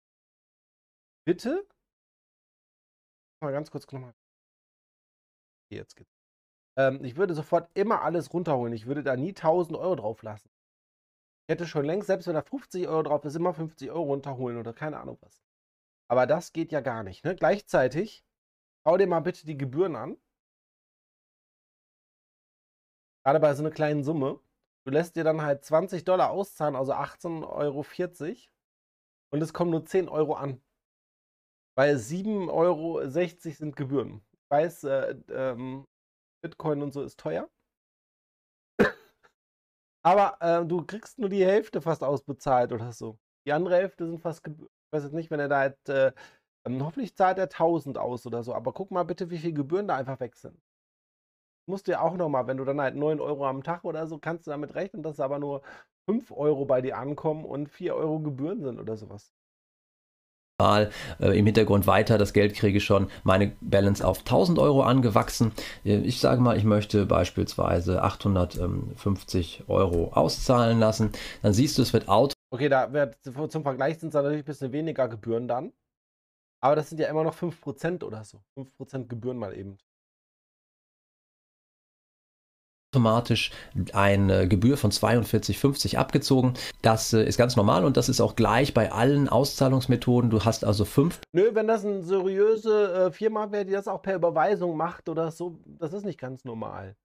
bitte 1.28 1.64
mal 3.42 3.52
ganz 3.52 3.72
kurz 3.72 3.92
nochmal. 3.92 4.14
Jetzt 5.70 5.96
geht's. 5.96 6.12
Ähm, 6.78 7.04
ich 7.04 7.18
würde 7.18 7.34
sofort 7.34 7.70
immer 7.74 8.02
alles 8.02 8.34
runterholen. 8.34 8.74
Ich 8.74 8.86
würde 8.86 9.04
da 9.04 9.16
nie 9.16 9.34
1000 9.34 9.78
Euro 9.78 9.96
drauf 9.96 10.22
lassen. 10.24 10.50
Ich 11.48 11.54
hätte 11.54 11.68
schon 11.68 11.86
längst, 11.86 12.08
selbst 12.08 12.28
wenn 12.28 12.36
da 12.36 12.42
50 12.42 12.88
Euro 12.88 13.04
drauf 13.04 13.26
ist, 13.26 13.36
immer 13.36 13.54
50 13.54 13.90
Euro 13.92 14.04
runterholen 14.04 14.58
oder 14.58 14.74
keine 14.74 15.00
Ahnung 15.00 15.18
was. 15.22 15.42
Aber 16.08 16.28
das 16.28 16.54
geht 16.54 16.72
ja 16.72 16.82
gar 16.82 17.04
nicht. 17.04 17.24
Ne? 17.26 17.36
Gleichzeitig, 17.36 18.24
schau 18.84 18.98
dir 18.98 19.08
mal 19.08 19.22
bitte 19.22 19.46
die 19.46 19.58
Gebühren 19.58 19.96
an. 19.96 20.18
Gerade 23.24 23.40
bei 23.40 23.54
so 23.54 23.64
einer 23.64 23.72
kleinen 23.72 24.04
Summe. 24.04 24.40
Du 24.86 24.92
lässt 24.92 25.16
dir 25.16 25.24
dann 25.24 25.42
halt 25.42 25.64
20 25.64 26.04
Dollar 26.06 26.32
auszahlen, 26.32 26.76
also 26.76 26.94
18,40 26.94 27.48
Euro. 27.48 27.86
Und 29.32 29.42
es 29.42 29.54
kommen 29.54 29.72
nur 29.72 29.86
10 29.86 30.10
Euro 30.10 30.34
an. 30.34 30.62
Weil 31.76 31.96
7,60 31.96 32.50
Euro 32.50 33.02
sind 33.52 33.76
Gebühren. 33.76 34.22
Ich 34.34 34.52
weiß, 34.52 34.84
äh, 34.86 35.16
ähm, 35.30 35.86
Bitcoin 36.44 36.82
und 36.82 36.94
so 36.94 37.02
ist 37.04 37.20
teuer. 37.20 37.50
Aber 40.04 40.38
äh, 40.42 40.66
du 40.66 40.84
kriegst 40.86 41.20
nur 41.20 41.30
die 41.30 41.46
Hälfte 41.46 41.82
fast 41.82 42.04
ausbezahlt 42.04 42.72
oder 42.74 42.92
so. 42.92 43.20
Die 43.46 43.54
andere 43.54 43.76
Hälfte 43.76 44.06
sind 44.08 44.20
fast 44.20 44.44
Gebühren. 44.44 44.70
Ich 44.88 44.98
weiß 44.98 45.04
jetzt 45.04 45.14
nicht, 45.14 45.32
wenn 45.32 45.40
er 45.40 45.48
da 45.50 45.60
halt, 45.60 45.90
äh, 45.90 46.12
ähm, 46.68 46.84
hoffentlich 46.84 47.16
zahlt 47.16 47.38
er 47.38 47.50
1000 47.50 47.98
aus 47.98 48.26
oder 48.26 48.44
so. 48.44 48.54
Aber 48.54 48.74
guck 48.74 48.92
mal 48.92 49.04
bitte, 49.04 49.30
wie 49.30 49.38
viele 49.38 49.54
Gebühren 49.54 49.88
da 49.88 49.96
einfach 49.96 50.20
weg 50.20 50.36
sind. 50.36 50.60
Musst 51.70 51.88
du 51.88 51.92
ja 51.92 52.02
auch 52.02 52.16
nochmal, 52.18 52.48
wenn 52.48 52.58
du 52.58 52.66
dann 52.66 52.82
halt 52.82 52.96
9 52.96 53.20
Euro 53.20 53.46
am 53.48 53.64
Tag 53.64 53.84
oder 53.86 54.08
so, 54.08 54.18
kannst 54.20 54.48
du 54.48 54.52
damit 54.52 54.76
rechnen, 54.76 55.04
dass 55.04 55.20
aber 55.20 55.40
nur 55.40 55.62
5 56.10 56.32
Euro 56.32 56.66
bei 56.66 56.82
dir 56.82 56.98
ankommen 56.98 57.46
und 57.46 57.70
4 57.70 57.96
Euro 57.96 58.20
Gebühren 58.20 58.62
sind 58.62 58.80
oder 58.80 58.98
sowas 58.98 59.32
mal 60.62 60.92
äh, 61.20 61.38
im 61.38 61.46
Hintergrund 61.46 61.88
weiter 61.88 62.20
das 62.20 62.34
Geld 62.34 62.54
kriege, 62.54 62.80
schon 62.80 63.08
meine 63.24 63.54
Balance 63.62 64.06
auf 64.06 64.20
1000 64.20 64.60
Euro 64.60 64.84
angewachsen. 64.84 65.54
Äh, 65.84 65.98
ich 66.02 66.20
sage 66.20 66.40
mal, 66.40 66.56
ich 66.56 66.64
möchte 66.64 67.06
beispielsweise 67.08 68.04
850 68.04 69.64
Euro 69.68 70.12
auszahlen 70.14 70.80
lassen. 70.80 71.12
Dann 71.42 71.54
siehst 71.54 71.78
du, 71.78 71.82
es 71.82 71.94
wird 71.94 72.08
auto. 72.08 72.34
Okay, 72.54 72.70
da 72.70 72.94
wird 72.94 73.18
zum 73.24 73.64
Vergleich 73.64 73.98
sind 73.98 74.10
es 74.10 74.14
natürlich 74.14 74.44
ein 74.44 74.46
bisschen 74.46 74.72
weniger 74.72 75.08
Gebühren 75.08 75.48
dann. 75.48 75.74
Aber 76.64 76.76
das 76.76 76.90
sind 76.90 77.00
ja 77.00 77.08
immer 77.08 77.24
noch 77.24 77.36
5% 77.36 78.04
oder 78.04 78.24
so. 78.24 78.42
5% 78.56 79.08
Gebühren 79.08 79.38
mal 79.38 79.58
eben 79.58 79.78
automatisch 82.92 83.52
eine 83.94 84.50
Gebühr 84.50 84.76
von 84.76 84.92
42,50 84.92 85.96
abgezogen. 85.96 86.56
Das 86.82 87.14
äh, 87.14 87.24
ist 87.24 87.38
ganz 87.38 87.56
normal 87.56 87.86
und 87.86 87.96
das 87.96 88.10
ist 88.10 88.20
auch 88.20 88.36
gleich 88.36 88.74
bei 88.74 88.92
allen 88.92 89.30
Auszahlungsmethoden. 89.30 90.30
Du 90.30 90.44
hast 90.44 90.66
also 90.66 90.84
fünf. 90.84 91.22
Nö, 91.32 91.52
wenn 91.54 91.68
das 91.68 91.86
eine 91.86 92.04
seriöse 92.04 93.08
äh, 93.08 93.12
Firma 93.12 93.50
wäre, 93.52 93.66
die 93.66 93.72
das 93.72 93.88
auch 93.88 94.02
per 94.02 94.16
Überweisung 94.16 94.76
macht 94.76 95.08
oder 95.08 95.32
so, 95.32 95.58
das 95.66 95.94
ist 95.94 96.04
nicht 96.04 96.20
ganz 96.20 96.44
normal. 96.44 96.98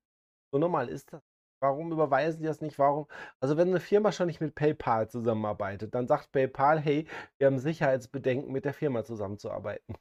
So 0.53 0.59
normal 0.59 0.89
ist 0.89 1.13
das. 1.13 1.23
Warum 1.61 1.93
überweisen 1.93 2.41
die 2.41 2.47
das 2.47 2.61
nicht? 2.61 2.79
Warum? 2.81 3.07
Also 3.39 3.57
wenn 3.57 3.69
eine 3.69 3.81
Firma 3.81 4.11
schon 4.11 4.27
nicht 4.27 4.41
mit 4.41 4.57
PayPal 4.57 5.09
zusammenarbeitet, 5.09 5.95
dann 5.95 6.09
sagt 6.09 6.33
PayPal, 6.33 6.81
hey, 6.81 7.07
wir 7.39 7.47
haben 7.47 7.59
Sicherheitsbedenken, 7.59 8.51
mit 8.53 8.65
der 8.65 8.75
Firma 8.75 9.05
zusammenzuarbeiten. 9.05 9.95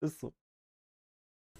Ist 0.00 0.20
so. 0.20 0.32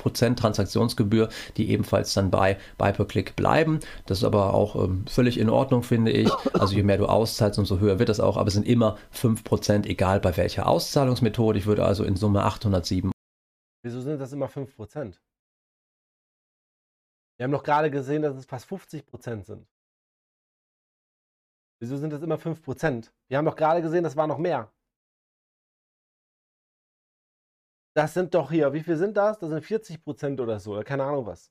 Prozent 0.01 0.39
Transaktionsgebühr, 0.39 1.29
die 1.57 1.71
ebenfalls 1.71 2.15
dann 2.15 2.31
bei 2.31 2.59
Buy 2.79 2.93
per 2.93 3.05
Click 3.05 3.37
bleiben. 3.37 3.81
Das 4.07 4.19
ist 4.19 4.25
aber 4.25 4.55
auch 4.55 4.77
ähm, 4.77 5.05
völlig 5.07 5.39
in 5.39 5.51
Ordnung, 5.51 5.83
finde 5.83 6.11
ich. 6.11 6.31
Also 6.55 6.75
je 6.75 6.83
mehr 6.83 6.99
du 6.99 7.07
auszahlst, 7.07 7.59
umso 7.59 7.79
höher 7.79 7.99
wird 7.99 8.09
das 8.09 8.21
auch, 8.21 8.37
aber 8.37 8.49
es 8.49 8.55
sind 8.55 8.67
immer 8.67 8.97
5%, 9.15 9.87
egal 9.87 10.21
bei 10.21 10.37
welcher 10.37 10.67
Auszahlungsmethode. 10.67 11.59
Ich 11.59 11.67
würde 11.67 11.85
also 11.85 12.05
in 12.05 12.17
Summe 12.17 12.45
807. 12.45 13.13
Wieso 13.83 14.01
sind 14.01 14.19
das 14.19 14.33
immer 14.33 14.47
5%? 14.47 15.19
Wir 17.37 17.45
haben 17.45 17.53
doch 17.53 17.63
gerade 17.63 17.91
gesehen, 17.91 18.23
dass 18.23 18.37
es 18.37 18.45
fast 18.45 18.71
50% 18.71 19.45
sind. 19.45 19.67
Wieso 21.81 21.97
sind 21.97 22.13
das 22.13 22.23
immer 22.23 22.37
5%? 22.37 23.11
Wir 23.29 23.39
haben 23.39 23.47
doch 23.47 23.57
gerade 23.57 23.81
gesehen, 23.81 24.05
das 24.05 24.17
war 24.17 24.27
noch 24.27 24.37
mehr. 24.37 24.71
Das 27.95 28.15
sind 28.15 28.35
doch 28.35 28.51
hier, 28.51 28.73
wie 28.73 28.83
viel 28.83 28.97
sind 28.97 29.17
das? 29.17 29.39
Das 29.39 29.51
sind 29.51 29.65
40 29.65 30.05
Prozent 30.05 30.41
oder 30.41 30.61
so, 30.61 30.81
keine 30.85 31.05
Ahnung 31.05 31.27
was. 31.27 31.51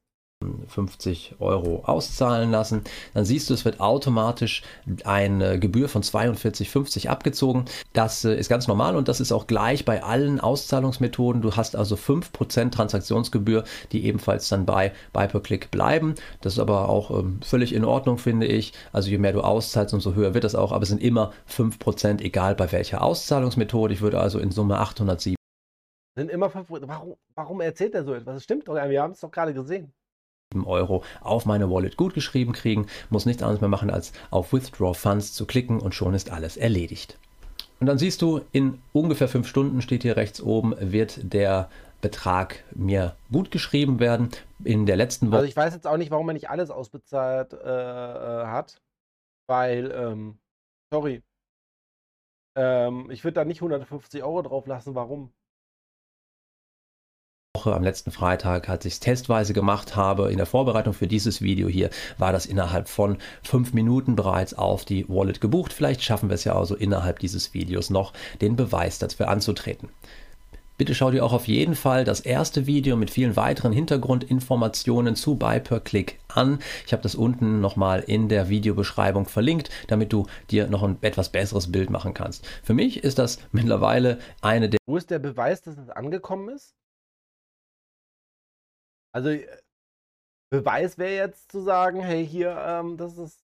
50 0.70 1.36
Euro 1.40 1.84
auszahlen 1.84 2.50
lassen, 2.50 2.84
dann 3.14 3.26
siehst 3.26 3.50
du, 3.50 3.54
es 3.54 3.66
wird 3.66 3.82
automatisch 3.82 4.64
eine 5.04 5.60
Gebühr 5.60 5.90
von 5.90 6.02
42,50 6.02 7.10
abgezogen. 7.10 7.66
Das 7.92 8.24
äh, 8.24 8.36
ist 8.36 8.48
ganz 8.48 8.66
normal 8.70 8.96
und 8.96 9.10
das 9.10 9.20
ist 9.20 9.34
auch 9.34 9.48
gleich 9.48 9.84
bei 9.84 10.02
allen 10.02 10.40
Auszahlungsmethoden. 10.40 11.42
Du 11.42 11.58
hast 11.58 11.76
also 11.76 11.96
5% 11.96 12.72
Transaktionsgebühr, 12.72 13.66
die 13.92 14.06
ebenfalls 14.06 14.48
dann 14.48 14.66
bei 14.66 14.94
Buy 15.12 15.28
per 15.28 15.42
Click 15.42 15.72
bleiben. 15.72 16.16
Das 16.40 16.54
ist 16.54 16.60
aber 16.60 16.88
auch 16.88 17.12
ähm, 17.12 17.42
völlig 17.44 17.74
in 17.74 17.84
Ordnung, 17.84 18.18
finde 18.18 18.48
ich. 18.48 18.72
Also 18.94 19.10
je 19.10 19.18
mehr 19.18 19.34
du 19.34 19.42
auszahlst, 19.42 19.94
umso 19.94 20.14
höher 20.14 20.34
wird 20.34 20.46
das 20.46 20.56
auch, 20.56 20.72
aber 20.72 20.84
es 20.84 20.90
sind 20.90 21.04
immer 21.04 21.34
5%, 21.54 22.22
egal 22.22 22.56
bei 22.56 22.72
welcher 22.72 23.02
Auszahlungsmethode. 23.04 23.94
Ich 23.94 24.00
würde 24.00 24.22
also 24.22 24.40
in 24.40 24.52
Summe 24.52 24.80
807 24.80 25.39
sind 26.20 26.32
immer 26.32 26.50
5 26.50 26.68
warum, 26.70 27.16
warum 27.36 27.62
erzählt 27.62 27.96
er 27.96 28.04
so 28.04 28.14
etwas? 28.14 28.36
Das 28.36 28.44
stimmt 28.44 28.68
doch, 28.68 28.76
wir 28.76 29.02
haben 29.02 29.14
es 29.14 29.20
doch 29.20 29.32
gerade 29.32 29.54
gesehen. 29.54 29.94
Euro 30.66 31.04
auf 31.22 31.46
meine 31.46 31.70
Wallet 31.70 31.96
gut 31.96 32.14
geschrieben 32.14 32.54
kriegen, 32.54 32.88
muss 33.10 33.26
nichts 33.26 33.44
anderes 33.44 33.62
mehr 33.62 33.70
machen, 33.70 33.92
als 33.92 34.14
auf 34.32 34.52
Withdraw 34.52 34.96
Funds 34.96 35.34
zu 35.34 35.46
klicken 35.46 35.80
und 35.80 35.94
schon 35.94 36.14
ist 36.16 36.32
alles 36.32 36.58
erledigt. 36.58 37.20
Und 37.80 37.88
dann 37.88 37.98
siehst 37.98 38.22
du, 38.22 38.42
in 38.52 38.82
ungefähr 38.92 39.28
fünf 39.28 39.48
Stunden 39.48 39.82
steht 39.82 40.02
hier 40.02 40.18
rechts 40.18 40.42
oben, 40.42 40.76
wird 40.80 41.34
der 41.34 41.70
Betrag 42.02 42.64
mir 42.74 43.16
gut 43.32 43.52
geschrieben 43.52 44.00
werden. 44.00 44.30
In 44.64 44.86
der 44.86 44.98
letzten 44.98 45.28
Woche. 45.28 45.38
Also 45.38 45.48
ich 45.48 45.56
weiß 45.56 45.74
jetzt 45.74 45.88
auch 45.88 45.98
nicht, 45.98 46.12
warum 46.12 46.28
er 46.30 46.34
nicht 46.34 46.50
alles 46.50 46.72
ausbezahlt 46.72 47.54
äh, 47.54 47.58
äh 47.58 48.46
hat, 48.48 48.82
weil, 49.48 49.92
ähm, 49.92 50.40
sorry, 50.92 51.22
ähm, 52.56 53.10
ich 53.12 53.24
würde 53.24 53.36
da 53.36 53.46
nicht 53.46 53.62
150 53.62 54.24
Euro 54.24 54.42
drauf 54.42 54.68
lassen. 54.68 54.96
Warum? 54.96 55.32
Woche, 57.60 57.76
am 57.76 57.84
letzten 57.84 58.12
Freitag, 58.12 58.70
als 58.70 58.86
ich 58.86 58.94
es 58.94 59.00
testweise 59.02 59.54
gemacht 59.54 59.98
habe, 59.98 60.32
in 60.32 60.38
der 60.38 60.46
Vorbereitung 60.46 60.94
für 60.94 61.08
dieses 61.08 61.42
Video 61.42 61.68
hier, 61.68 61.90
war 62.18 62.32
das 62.32 62.46
innerhalb 62.46 62.88
von 62.88 63.18
fünf 63.44 63.74
Minuten 63.74 64.16
bereits 64.16 64.54
auf 64.54 64.86
die 64.86 65.10
Wallet 65.10 65.42
gebucht. 65.42 65.74
Vielleicht 65.74 66.02
schaffen 66.02 66.30
wir 66.30 66.36
es 66.36 66.46
ja 66.46 66.56
also 66.56 66.74
innerhalb 66.74 67.20
dieses 67.20 67.54
Videos 67.54 67.90
noch, 67.90 68.14
den 68.40 68.56
Beweis 68.56 68.98
dafür 68.98 69.28
anzutreten. 69.28 69.90
Bitte 70.78 70.96
schau 70.96 71.12
dir 71.12 71.26
auch 71.26 71.34
auf 71.34 71.50
jeden 71.50 71.76
Fall 71.76 72.06
das 72.06 72.22
erste 72.22 72.66
Video 72.66 72.96
mit 72.96 73.10
vielen 73.10 73.36
weiteren 73.36 73.74
Hintergrundinformationen 73.74 75.18
zu 75.18 75.36
Buy 75.36 75.60
per 75.60 75.82
Click 75.82 76.18
an. 76.30 76.60
Ich 76.86 76.94
habe 76.94 77.04
das 77.04 77.16
unten 77.16 77.60
nochmal 77.60 78.00
in 78.08 78.30
der 78.30 78.48
Videobeschreibung 78.48 79.26
verlinkt, 79.26 79.70
damit 79.88 80.14
du 80.14 80.28
dir 80.50 80.68
noch 80.68 80.84
ein 80.84 80.98
etwas 81.02 81.28
besseres 81.28 81.70
Bild 81.70 81.90
machen 81.90 82.14
kannst. 82.14 82.48
Für 82.64 82.74
mich 82.74 83.04
ist 83.04 83.20
das 83.20 83.40
mittlerweile 83.52 84.20
eine 84.40 84.70
der... 84.70 84.80
Wo 84.88 84.96
ist 84.96 85.10
der 85.10 85.20
Beweis, 85.20 85.62
dass 85.62 85.78
es 85.78 85.90
angekommen 85.90 86.48
ist? 86.48 86.79
Also, 89.12 89.30
äh, 89.30 89.48
Beweis 90.52 90.98
wäre 90.98 91.16
jetzt 91.16 91.52
zu 91.52 91.62
sagen, 91.62 92.02
hey, 92.02 92.26
hier, 92.26 92.58
ähm, 92.58 92.98
das 92.98 93.18
ist 93.18 93.44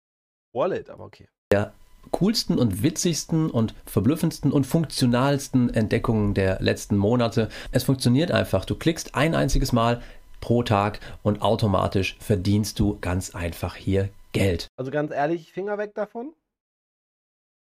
Wallet, 0.53 0.89
aber 0.89 1.05
okay. 1.05 1.27
Der 1.51 1.73
coolsten 2.11 2.57
und 2.57 2.83
witzigsten 2.83 3.49
und 3.49 3.73
verblüffendsten 3.85 4.51
und 4.51 4.65
funktionalsten 4.65 5.73
Entdeckungen 5.73 6.33
der 6.33 6.61
letzten 6.61 6.97
Monate. 6.97 7.49
Es 7.71 7.83
funktioniert 7.83 8.31
einfach. 8.31 8.65
Du 8.65 8.75
klickst 8.75 9.15
ein 9.15 9.35
einziges 9.35 9.71
Mal 9.71 10.01
pro 10.39 10.63
Tag 10.63 10.99
und 11.23 11.41
automatisch 11.41 12.17
verdienst 12.19 12.79
du 12.79 12.99
ganz 12.99 13.35
einfach 13.35 13.75
hier 13.75 14.09
Geld. 14.31 14.67
Also 14.77 14.91
ganz 14.91 15.11
ehrlich, 15.11 15.51
Finger 15.51 15.77
weg 15.77 15.93
davon. 15.93 16.33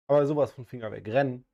Aber 0.09 0.27
sowas 0.27 0.53
von 0.53 0.66
Finger 0.66 0.90
weg. 0.92 1.07
Rennen. 1.09 1.44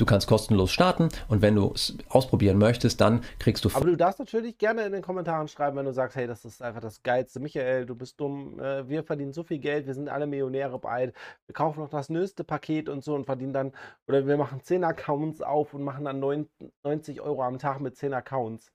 Du 0.00 0.06
kannst 0.06 0.26
kostenlos 0.26 0.72
starten 0.72 1.10
und 1.28 1.42
wenn 1.42 1.56
du 1.56 1.72
es 1.74 1.98
ausprobieren 2.08 2.56
möchtest, 2.56 3.02
dann 3.02 3.22
kriegst 3.38 3.66
du. 3.66 3.70
Aber 3.74 3.84
du 3.84 3.96
darfst 3.96 4.18
natürlich 4.18 4.56
gerne 4.56 4.86
in 4.86 4.92
den 4.92 5.02
Kommentaren 5.02 5.46
schreiben, 5.46 5.76
wenn 5.76 5.84
du 5.84 5.92
sagst, 5.92 6.16
hey, 6.16 6.26
das 6.26 6.46
ist 6.46 6.62
einfach 6.62 6.80
das 6.80 7.02
Geilste. 7.02 7.38
Michael, 7.38 7.84
du 7.84 7.94
bist 7.94 8.18
dumm, 8.18 8.58
äh, 8.58 8.88
wir 8.88 9.04
verdienen 9.04 9.34
so 9.34 9.42
viel 9.42 9.58
Geld, 9.58 9.86
wir 9.86 9.92
sind 9.92 10.08
alle 10.08 10.26
Millionäre 10.26 10.78
bald. 10.78 11.14
Wir 11.44 11.52
kaufen 11.52 11.80
noch 11.80 11.90
das 11.90 12.08
nötigste 12.08 12.44
Paket 12.44 12.88
und 12.88 13.04
so 13.04 13.14
und 13.14 13.26
verdienen 13.26 13.52
dann, 13.52 13.72
oder 14.08 14.26
wir 14.26 14.38
machen 14.38 14.62
10 14.62 14.84
Accounts 14.84 15.42
auf 15.42 15.74
und 15.74 15.82
machen 15.82 16.06
dann 16.06 16.18
90 16.18 17.20
Euro 17.20 17.42
am 17.42 17.58
Tag 17.58 17.80
mit 17.80 17.94
10 17.94 18.14
Accounts. 18.14 18.72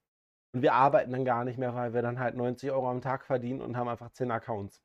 Und 0.54 0.62
wir 0.62 0.74
arbeiten 0.74 1.12
dann 1.12 1.26
gar 1.26 1.44
nicht 1.44 1.58
mehr, 1.58 1.74
weil 1.74 1.96
wir 1.96 2.04
dann 2.04 2.20
halt 2.20 2.36
90 2.36 2.70
Euro 2.70 2.88
am 2.88 3.02
Tag 3.02 3.26
verdienen 3.26 3.62
und 3.62 3.78
haben 3.78 3.90
einfach 3.90 4.12
10 4.12 4.30
Accounts. 4.30 4.80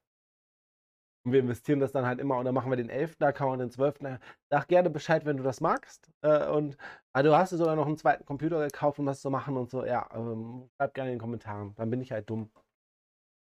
Und 1.24 1.32
wir 1.32 1.40
investieren 1.40 1.80
das 1.80 1.92
dann 1.92 2.06
halt 2.06 2.18
immer 2.18 2.38
und 2.38 2.46
dann 2.46 2.54
machen 2.54 2.70
wir 2.70 2.76
den 2.76 2.88
11. 2.88 3.16
Account, 3.20 3.60
den 3.60 3.70
12. 3.70 4.18
Sag 4.48 4.68
gerne 4.68 4.88
Bescheid, 4.88 5.26
wenn 5.26 5.36
du 5.36 5.42
das 5.42 5.60
magst. 5.60 6.10
Äh, 6.22 6.46
und 6.48 6.78
also 7.12 7.30
du 7.30 7.36
hast 7.36 7.52
dir 7.52 7.58
sogar 7.58 7.76
noch 7.76 7.86
einen 7.86 7.98
zweiten 7.98 8.24
Computer 8.24 8.58
gekauft, 8.60 8.98
um 8.98 9.06
das 9.06 9.20
zu 9.20 9.30
machen 9.30 9.56
und 9.56 9.70
so. 9.70 9.84
Ja, 9.84 10.08
ähm, 10.14 10.70
schreib 10.76 10.94
gerne 10.94 11.10
in 11.10 11.16
den 11.16 11.20
Kommentaren. 11.20 11.74
Dann 11.76 11.90
bin 11.90 12.00
ich 12.00 12.12
halt 12.12 12.30
dumm. 12.30 12.50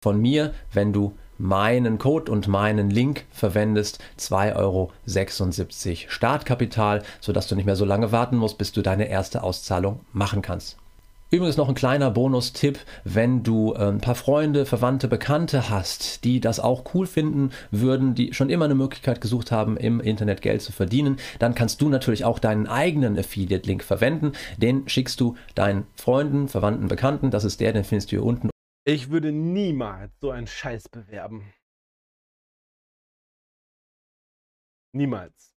Von 0.03 0.21
mir, 0.21 0.55
wenn 0.73 0.93
du 0.93 1.17
meinen 1.39 1.99
Code 1.99 2.31
und 2.31 2.47
meinen 2.47 2.91
Link 2.91 3.27
verwendest, 3.31 3.99
2,76 4.19 4.55
Euro 4.57 4.93
Startkapital, 6.09 7.03
sodass 7.21 7.49
du 7.49 7.57
nicht 7.57 7.65
mehr 7.65 7.77
so 7.77 7.85
lange 7.85 8.13
warten 8.13 8.37
musst, 8.37 8.59
bis 8.59 8.73
du 8.73 8.83
deine 8.83 9.09
erste 9.09 9.43
Auszahlung 9.43 10.05
machen 10.13 10.43
kannst. 10.43 10.79
Übrigens 11.37 11.59
noch 11.59 11.69
ein 11.69 11.75
kleiner 11.75 12.11
Bonustipp, 12.11 12.79
wenn 13.05 13.43
du 13.43 13.75
äh, 13.75 13.89
ein 13.89 14.01
paar 14.01 14.15
Freunde, 14.15 14.65
Verwandte, 14.65 15.07
Bekannte 15.07 15.69
hast, 15.69 16.25
die 16.25 16.41
das 16.41 16.59
auch 16.61 16.95
cool 16.95 17.07
finden 17.07 17.51
würden, 17.71 18.15
die 18.15 18.33
schon 18.33 18.49
immer 18.49 18.65
eine 18.65 18.75
Möglichkeit 18.75 19.21
gesucht 19.21 19.53
haben, 19.53 19.77
im 19.77 20.01
Internet 20.01 20.41
Geld 20.41 20.63
zu 20.63 20.73
verdienen, 20.73 21.19
dann 21.39 21.55
kannst 21.55 21.83
du 21.83 21.91
natürlich 21.91 22.25
auch 22.25 22.39
deinen 22.39 22.67
eigenen 22.67 23.19
Affiliate-Link 23.19 23.85
verwenden. 23.85 24.33
Den 24.57 24.89
schickst 24.89 25.21
du 25.21 25.37
deinen 25.55 25.87
Freunden, 25.95 26.49
Verwandten, 26.49 26.89
Bekannten. 26.89 27.31
Das 27.31 27.45
ist 27.45 27.61
der, 27.61 27.75
den 27.75 27.85
findest 27.85 28.13
du 28.13 28.17
hier 28.17 28.25
unten. 28.25 28.49
Ich 28.87 29.11
würde 29.11 29.31
niemals 29.31 30.13
so 30.23 30.31
einen 30.31 30.47
Scheiß 30.47 30.89
bewerben. 30.89 31.53
Niemals. 34.95 35.53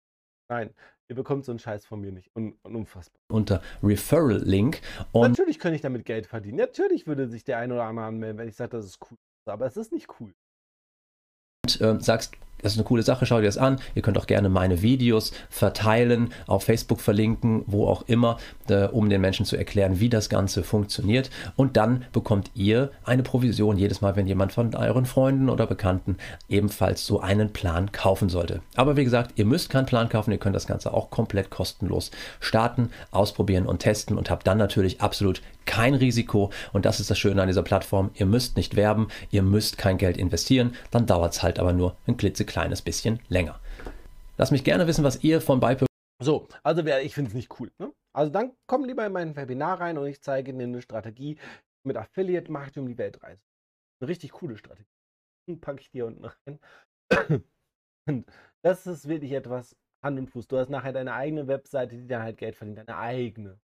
Nein, 0.50 0.74
Ihr 1.10 1.16
bekommt 1.16 1.44
so 1.44 1.52
einen 1.52 1.58
Scheiß 1.58 1.88
von 1.88 2.00
mir 2.00 2.12
nicht. 2.12 2.30
Un 2.36 2.54
unfassbar. 2.62 3.20
Unter 3.32 3.64
Referral-Link. 3.82 4.82
Natürlich 5.14 5.58
könnte 5.58 5.76
ich 5.76 5.82
damit 5.82 6.06
Geld 6.06 6.28
verdienen. 6.28 6.58
Natürlich 6.58 7.08
würde 7.08 7.28
sich 7.28 7.44
der 7.44 7.58
ein 7.58 7.72
oder 7.72 7.86
andere 7.86 8.06
anmelden, 8.06 8.38
wenn 8.38 8.48
ich 8.48 8.56
sage, 8.56 8.78
das 8.78 8.86
ist 8.86 9.00
cool. 9.10 9.18
Aber 9.46 9.66
es 9.66 9.76
ist 9.76 9.92
nicht 9.92 10.08
cool. 10.20 10.36
Und 11.66 11.82
äh, 11.82 12.00
sagst, 12.00 12.36
das 12.62 12.74
ist 12.74 12.78
eine 12.78 12.86
coole 12.86 13.04
Sache, 13.04 13.26
schau 13.26 13.40
dir 13.40 13.46
das 13.46 13.58
an. 13.58 13.80
Ihr 13.96 14.02
könnt 14.02 14.18
auch 14.18 14.28
gerne 14.28 14.50
meine 14.50 14.82
Videos 14.82 15.32
verteilen, 15.50 16.34
auf 16.48 16.64
Facebook 16.64 17.02
verlinken, 17.02 17.64
wo 17.68 17.88
auch 17.88 18.04
immer, 18.08 18.38
äh, 18.70 18.86
um 18.86 19.10
den 19.10 19.22
Menschen 19.22 19.46
zu 19.46 19.56
erklären, 19.56 20.00
wie 20.00 20.10
das 20.10 20.30
Ganze 20.30 20.64
funktioniert. 20.64 21.30
Und 21.56 21.78
dann 21.78 22.06
bekommt 22.12 22.52
ihr 22.56 22.92
eine 23.04 23.24
Provision 23.24 23.78
jedes 23.78 24.02
Mal, 24.02 24.16
wenn 24.16 24.28
jemand 24.28 24.52
von 24.52 24.76
euren 24.76 25.06
Freunden 25.06 25.50
oder 25.50 25.68
Bekannten 25.68 26.18
ebenfalls 26.48 27.06
so 27.06 27.20
einen 27.20 27.52
Plan 27.52 27.92
kaufen 27.92 28.30
sollte. 28.30 28.62
Aber 28.76 28.98
wie 28.98 29.04
gesagt, 29.04 29.34
ihr 29.36 29.46
müsst 29.46 29.70
keinen 29.70 29.86
Plan 29.86 30.10
kaufen, 30.10 30.32
ihr 30.32 30.38
könnt 30.38 30.56
das 30.56 30.68
Ganze 30.68 30.94
auch 30.94 31.10
komplett 31.10 31.50
kostenlos 31.50 32.12
starten, 32.40 32.90
ausprobieren 33.12 33.66
und 33.66 33.80
testen 33.80 34.18
und 34.18 34.30
habt 34.30 34.48
dann 34.48 34.58
natürlich 34.58 35.02
absolut 35.02 35.42
kein 35.70 35.94
Risiko. 35.94 36.52
Und 36.74 36.86
das 36.86 37.00
ist 37.00 37.12
das 37.12 37.20
Schöne 37.20 37.42
an 37.42 37.48
dieser 37.48 37.62
Plattform. 37.62 38.10
Ihr 38.16 38.26
müsst 38.26 38.58
nicht 38.58 38.76
werben, 38.76 39.08
ihr 39.30 39.44
müsst 39.44 39.78
kein 39.78 40.00
Geld 40.00 40.18
investieren, 40.18 40.76
dann 40.90 41.06
dauert 41.06 41.34
es 41.34 41.44
halt 41.44 41.60
aber 41.60 41.74
nur 41.74 41.96
ein 42.08 42.18
klitzekleines 42.18 42.82
bisschen 42.82 43.20
länger. 43.30 43.60
Lasst 44.38 44.52
mich 44.52 44.64
gerne 44.64 44.88
wissen, 44.88 45.04
was 45.04 45.24
ihr 45.24 45.42
von 45.42 45.60
Bipro. 45.60 45.86
So, 46.22 46.48
also 46.64 46.84
ich 46.84 47.14
finde 47.14 47.30
es 47.30 47.36
nicht 47.36 47.60
cool. 47.60 47.72
Ne? 47.78 47.94
Also 48.14 48.32
dann 48.32 48.52
komm 48.68 48.84
lieber 48.84 49.06
in 49.06 49.14
mein 49.14 49.36
Webinar 49.36 49.80
rein 49.80 49.98
und 49.98 50.08
ich 50.08 50.22
zeige 50.22 50.54
dir 50.54 50.64
eine 50.64 50.82
Strategie 50.82 51.38
mit 51.86 51.98
Affiliate 51.98 52.52
macht 52.52 52.78
um 52.78 52.88
die 52.88 52.98
Weltreise. 52.98 53.42
Eine 54.02 54.10
richtig 54.10 54.32
coole 54.32 54.58
Strategie. 54.58 54.90
Packe 55.62 55.82
ich 55.82 55.92
dir 55.92 56.08
unten 56.08 56.26
rein. 56.26 56.60
Und 58.08 58.26
das 58.64 58.88
ist 58.88 59.08
wirklich 59.08 59.32
etwas 59.32 59.76
Hand 60.04 60.18
und 60.18 60.30
Fuß. 60.30 60.48
Du 60.48 60.58
hast 60.58 60.70
nachher 60.70 60.94
deine 60.94 61.14
eigene 61.14 61.48
Webseite, 61.48 61.96
die 61.96 62.08
dann 62.08 62.24
halt 62.24 62.38
Geld 62.38 62.56
verdient. 62.56 62.80
Deine 62.80 62.98
eigene. 62.98 63.60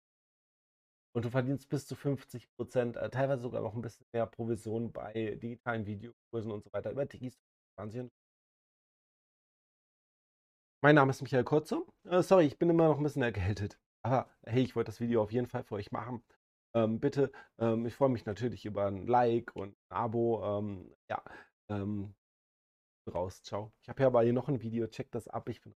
Und 1.15 1.25
du 1.25 1.29
verdienst 1.29 1.69
bis 1.69 1.85
zu 1.87 1.95
50 1.95 2.49
Prozent, 2.55 2.97
äh, 2.97 3.09
teilweise 3.09 3.43
sogar 3.43 3.61
noch 3.61 3.75
ein 3.75 3.81
bisschen 3.81 4.07
mehr 4.11 4.25
Provision 4.25 4.91
bei 4.91 5.37
digitalen 5.41 5.85
Videokursen 5.85 6.51
und 6.51 6.63
so 6.63 6.73
weiter 6.73 6.91
über 6.91 7.07
Tigis. 7.07 7.39
Wahnsinn. 7.77 8.11
Mein 10.81 10.95
Name 10.95 11.11
ist 11.11 11.21
Michael 11.21 11.43
Kurze. 11.43 11.85
Äh, 12.05 12.23
sorry, 12.23 12.45
ich 12.45 12.57
bin 12.57 12.69
immer 12.69 12.87
noch 12.87 12.97
ein 12.97 13.03
bisschen 13.03 13.21
erkältet. 13.21 13.79
Aber 14.01 14.29
hey, 14.43 14.63
ich 14.63 14.75
wollte 14.75 14.89
das 14.89 14.99
Video 14.99 15.21
auf 15.21 15.31
jeden 15.31 15.47
Fall 15.47 15.63
für 15.63 15.75
euch 15.75 15.91
machen. 15.91 16.23
Ähm, 16.75 16.99
bitte, 16.99 17.31
ähm, 17.59 17.85
ich 17.85 17.93
freue 17.95 18.09
mich 18.09 18.25
natürlich 18.25 18.65
über 18.65 18.87
ein 18.87 19.05
Like 19.07 19.55
und 19.55 19.77
ein 19.89 19.95
Abo. 19.95 20.43
Ähm, 20.59 20.93
ja, 21.09 21.23
ähm, 21.69 22.15
raus, 23.13 23.43
ciao. 23.43 23.71
Ich 23.81 23.89
habe 23.89 24.01
ja 24.01 24.07
aber 24.07 24.23
hier 24.23 24.33
noch 24.33 24.49
ein 24.49 24.61
Video, 24.61 24.87
checkt 24.87 25.15
das 25.15 25.27
ab. 25.27 25.47
Ich 25.49 25.61
bin 25.61 25.75